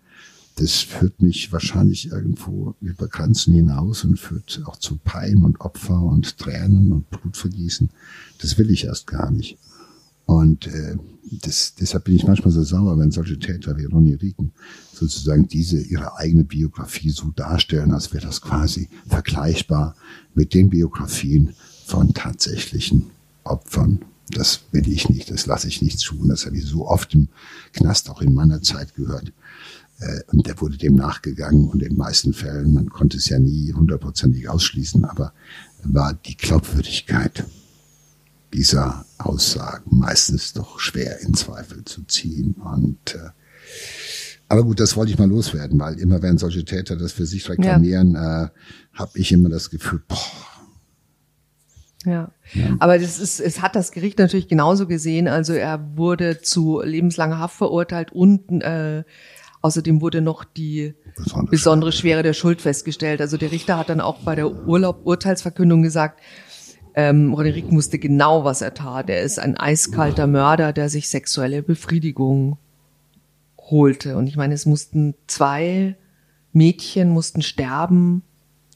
das 0.56 0.82
führt 0.82 1.22
mich 1.22 1.52
wahrscheinlich 1.52 2.12
irgendwo 2.12 2.76
über 2.80 3.08
Grenzen 3.08 3.54
hinaus 3.54 4.04
und 4.04 4.20
führt 4.20 4.62
auch 4.66 4.78
zu 4.78 4.98
Pein 4.98 5.38
und 5.38 5.62
Opfer 5.62 6.02
und 6.02 6.38
Tränen 6.38 6.92
und 6.92 7.10
Blutvergießen. 7.10 7.90
Das 8.40 8.58
will 8.58 8.70
ich 8.70 8.86
erst 8.86 9.08
gar 9.08 9.32
nicht. 9.32 9.58
Und 10.26 10.68
äh, 10.68 10.96
das, 11.42 11.74
deshalb 11.76 12.06
bin 12.06 12.16
ich 12.16 12.26
manchmal 12.26 12.52
so 12.52 12.64
sauer, 12.64 12.98
wenn 13.00 13.12
solche 13.12 13.40
Täter 13.40 13.78
wie 13.78 13.86
Ronny 13.86 14.14
Rieken 14.14 14.52
sozusagen 14.94 15.48
diese 15.48 15.82
ihre 15.82 16.18
eigene 16.18 16.44
Biografie 16.44 17.10
so 17.10 17.32
darstellen, 17.32 17.92
als 17.92 18.14
wäre 18.14 18.26
das 18.26 18.42
quasi 18.42 18.90
vergleichbar 19.08 19.96
mit 20.34 20.54
den 20.54 20.70
Biografien 20.70 21.56
von 21.86 22.14
tatsächlichen 22.14 23.08
Opfern. 23.44 24.00
Das 24.30 24.62
will 24.72 24.88
ich 24.88 25.10
nicht, 25.10 25.30
das 25.32 25.46
lasse 25.46 25.68
ich 25.68 25.82
nicht 25.82 26.00
zu. 26.00 26.20
Und 26.20 26.30
das 26.30 26.46
habe 26.46 26.58
ich 26.58 26.66
so 26.66 26.88
oft 26.88 27.14
im 27.14 27.28
Knast 27.74 28.10
auch 28.10 28.22
in 28.22 28.34
meiner 28.34 28.62
Zeit 28.62 28.96
gehört. 28.96 29.34
Äh, 30.04 30.22
und 30.32 30.48
der 30.48 30.60
wurde 30.60 30.78
dem 30.78 30.96
nachgegangen 30.96 31.70
und 31.70 31.82
in 31.82 31.90
den 31.90 31.98
meisten 31.98 32.34
Fällen, 32.34 32.74
man 32.74 32.90
konnte 32.90 33.18
es 33.18 33.30
ja 33.30 33.40
nie 33.40 33.74
hundertprozentig 33.74 34.50
ausschließen, 34.50 35.06
aber 35.06 35.34
war 35.84 36.14
die 36.14 36.38
Glaubwürdigkeit 36.38 37.46
dieser 38.54 39.06
Aussagen 39.18 39.98
meistens 39.98 40.54
doch 40.54 40.80
schwer 40.80 41.20
in 41.22 41.34
Zweifel 41.34 41.84
zu 41.86 42.04
ziehen. 42.04 42.54
Und 42.54 43.16
äh, 43.16 43.30
aber 44.48 44.64
gut, 44.64 44.80
das 44.80 44.96
wollte 44.96 45.12
ich 45.12 45.18
mal 45.18 45.30
loswerden, 45.30 45.80
weil 45.80 46.00
immer 46.00 46.22
wenn 46.22 46.38
solche 46.38 46.64
Täter 46.64 46.96
das 46.96 47.12
für 47.12 47.26
sich 47.26 47.50
reklamieren, 47.50 48.14
ja. 48.14 48.46
äh, 48.46 48.50
habe 48.94 49.12
ich 49.16 49.32
immer 49.32 49.50
das 49.50 49.70
Gefühl, 49.70 50.04
boah. 50.08 50.18
Ja. 52.06 52.32
ja. 52.54 52.76
aber 52.80 53.00
das 53.00 53.18
ist, 53.18 53.40
es 53.40 53.62
hat 53.62 53.78
das 53.78 53.94
Gericht 53.94 54.20
natürlich 54.20 54.50
genauso 54.50 54.88
gesehen. 54.88 55.28
Also 55.28 55.54
er 55.54 55.98
wurde 55.98 56.42
zu 56.42 56.82
lebenslanger 56.82 57.40
Haft 57.40 57.56
verurteilt 57.56 58.12
und 58.12 58.62
äh, 58.62 59.04
Außerdem 59.64 60.02
wurde 60.02 60.20
noch 60.20 60.44
die 60.44 60.94
besondere, 61.16 61.52
besondere 61.52 61.92
Schwere 61.94 62.22
der 62.22 62.34
Schuld 62.34 62.62
festgestellt. 62.62 63.22
Also 63.22 63.38
der 63.38 63.54
Richter 63.54 63.78
hat 63.78 63.88
dann 63.88 64.02
auch 64.02 64.20
bei 64.20 64.36
der 64.36 64.52
Urlaub 64.68 65.06
Urteilsverkündung 65.06 65.82
gesagt, 65.82 66.20
ähm, 66.96 67.34
Roderick 67.34 67.72
wusste 67.72 67.98
genau, 67.98 68.44
was 68.44 68.62
er 68.62 68.74
tat. 68.74 69.10
Er 69.10 69.22
ist 69.22 69.40
ein 69.40 69.56
eiskalter 69.56 70.28
Mörder, 70.28 70.74
der 70.74 70.90
sich 70.90 71.08
sexuelle 71.08 71.64
Befriedigung 71.64 72.58
holte. 73.58 74.18
Und 74.18 74.28
ich 74.28 74.36
meine, 74.36 74.54
es 74.54 74.66
mussten 74.66 75.16
zwei 75.28 75.96
Mädchen 76.52 77.10
mussten 77.10 77.42
sterben, 77.42 78.22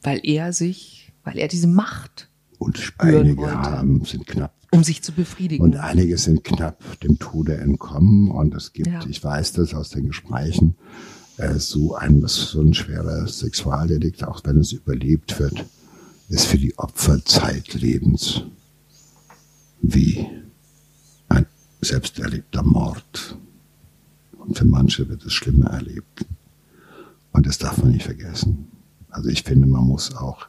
weil 0.02 0.20
er 0.22 0.54
sich, 0.54 1.12
weil 1.22 1.36
er 1.36 1.48
diese 1.48 1.68
Macht 1.68 2.30
und 2.58 2.94
einige 2.96 3.52
haben, 3.52 4.06
sind 4.06 4.26
knapp 4.26 4.57
um 4.70 4.84
sich 4.84 5.02
zu 5.02 5.12
befriedigen. 5.12 5.62
Und 5.62 5.76
einige 5.76 6.18
sind 6.18 6.44
knapp 6.44 7.00
dem 7.00 7.18
Tode 7.18 7.56
entkommen. 7.56 8.30
Und 8.30 8.54
es 8.54 8.72
gibt, 8.72 8.88
ja. 8.88 9.00
ich 9.08 9.22
weiß 9.22 9.52
das 9.52 9.74
aus 9.74 9.90
den 9.90 10.06
Gesprächen, 10.06 10.76
äh, 11.36 11.54
so 11.58 11.94
ein, 11.94 12.22
so 12.26 12.60
ein 12.60 12.74
schwerer 12.74 13.26
Sexualdelikt, 13.26 14.24
auch 14.24 14.42
wenn 14.44 14.58
es 14.58 14.72
überlebt 14.72 15.38
wird, 15.38 15.64
ist 16.28 16.46
für 16.46 16.58
die 16.58 16.76
Opfer 16.78 17.24
zeitlebens 17.24 18.42
wie 19.80 20.26
ein 21.28 21.46
selbsterlebter 21.80 22.62
Mord. 22.62 23.38
Und 24.36 24.58
für 24.58 24.66
manche 24.66 25.08
wird 25.08 25.24
es 25.24 25.32
schlimmer 25.32 25.70
erlebt. 25.70 26.26
Und 27.32 27.46
das 27.46 27.58
darf 27.58 27.78
man 27.78 27.92
nicht 27.92 28.04
vergessen. 28.04 28.68
Also 29.10 29.30
ich 29.30 29.42
finde, 29.42 29.66
man 29.66 29.84
muss 29.84 30.14
auch 30.14 30.46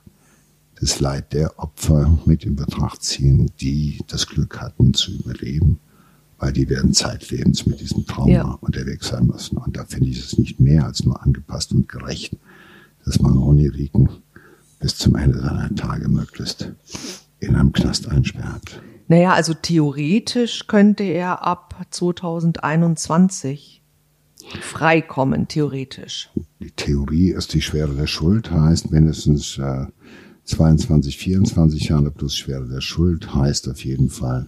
das 0.80 1.00
Leid 1.00 1.34
der 1.34 1.60
Opfer 1.60 2.18
mit 2.26 2.46
in 2.46 2.56
Betracht 2.56 3.04
ziehen, 3.04 3.52
die 3.60 4.02
das 4.08 4.28
Glück 4.28 4.62
hatten 4.62 4.94
zu 4.94 5.12
überleben, 5.12 5.80
weil 6.38 6.54
die 6.54 6.70
werden 6.70 6.94
zeitlebens 6.94 7.66
mit 7.66 7.82
diesem 7.82 8.06
Trauma 8.06 8.32
ja. 8.32 8.58
unterwegs 8.62 9.10
sein 9.10 9.26
müssen. 9.26 9.58
Und 9.58 9.76
da 9.76 9.84
finde 9.86 10.10
ich 10.10 10.20
es 10.20 10.38
nicht 10.38 10.60
mehr 10.60 10.86
als 10.86 11.04
nur 11.04 11.22
angepasst 11.22 11.74
und 11.74 11.90
gerecht, 11.90 12.38
dass 13.06 13.20
man 13.20 13.38
Ronny 13.38 13.68
Rieken 13.68 14.10
bis 14.80 14.96
zum 14.96 15.16
Ende 15.16 15.40
seiner 15.40 15.74
Tage 15.76 16.08
möglichst 16.08 16.72
in 17.40 17.56
einem 17.56 17.74
Knast 17.74 18.08
einsperrt. 18.08 18.82
Naja, 19.08 19.34
also 19.34 19.54
theoretisch 19.54 20.68
könnte 20.68 21.04
er 21.04 21.46
ab 21.46 21.76
2021 21.90 23.82
freikommen, 24.62 25.48
theoretisch. 25.48 26.30
Die 26.60 26.72
Theorie 26.72 27.32
ist 27.32 27.54
die 27.54 27.62
Schwere 27.62 27.96
der 27.96 28.08
Schuld, 28.08 28.52
heißt 28.52 28.92
mindestens 28.92 29.58
äh, 29.58 29.86
22, 30.50 31.18
24 31.18 31.90
Jahre 31.90 32.10
plus 32.10 32.36
Schwere 32.36 32.68
der 32.68 32.82
Schuld 32.82 33.36
heißt 33.36 33.70
auf 33.70 33.86
jeden 33.86 34.10
Fall, 34.10 34.48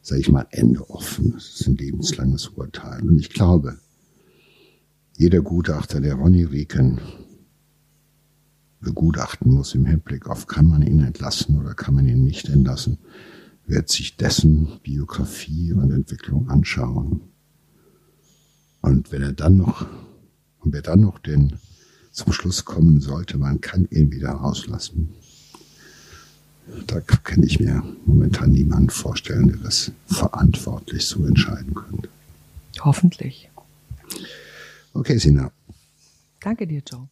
sage 0.00 0.20
ich 0.20 0.30
mal, 0.30 0.46
Ende 0.50 0.88
offen. 0.88 1.32
Das 1.32 1.48
ist 1.48 1.66
ein 1.66 1.76
lebenslanges 1.76 2.48
Urteil. 2.48 3.02
Und 3.02 3.18
ich 3.18 3.30
glaube, 3.30 3.76
jeder 5.16 5.42
Gutachter, 5.42 6.00
der 6.00 6.14
Ronny 6.14 6.44
Rieken 6.44 7.00
begutachten 8.80 9.52
muss 9.52 9.74
im 9.74 9.84
Hinblick 9.84 10.28
auf, 10.28 10.46
kann 10.46 10.66
man 10.66 10.82
ihn 10.82 11.00
entlassen 11.00 11.58
oder 11.58 11.74
kann 11.74 11.94
man 11.94 12.06
ihn 12.06 12.22
nicht 12.22 12.48
entlassen, 12.48 12.98
wird 13.66 13.88
sich 13.88 14.16
dessen 14.16 14.80
Biografie 14.84 15.72
und 15.72 15.90
Entwicklung 15.90 16.48
anschauen. 16.50 17.20
Und 18.80 19.10
wenn 19.10 19.22
er 19.22 19.32
dann 19.32 19.56
noch, 19.56 19.86
und 20.60 20.72
wer 20.72 20.82
dann 20.82 21.00
noch 21.00 21.18
den 21.18 21.54
zum 22.12 22.32
Schluss 22.32 22.64
kommen 22.64 23.00
sollte, 23.00 23.38
man 23.38 23.60
kann 23.60 23.88
ihn 23.90 24.12
wieder 24.12 24.30
rauslassen. 24.30 25.14
Da 26.86 27.00
kann 27.00 27.42
ich 27.42 27.60
mir 27.60 27.82
momentan 28.06 28.50
niemanden 28.52 28.90
vorstellen, 28.90 29.48
der 29.48 29.56
das 29.58 29.92
verantwortlich 30.06 31.04
so 31.04 31.24
entscheiden 31.26 31.74
könnte. 31.74 32.08
Hoffentlich. 32.80 33.50
Okay, 34.94 35.18
Sina. 35.18 35.50
Danke 36.40 36.66
dir, 36.66 36.82
Joe. 36.86 37.08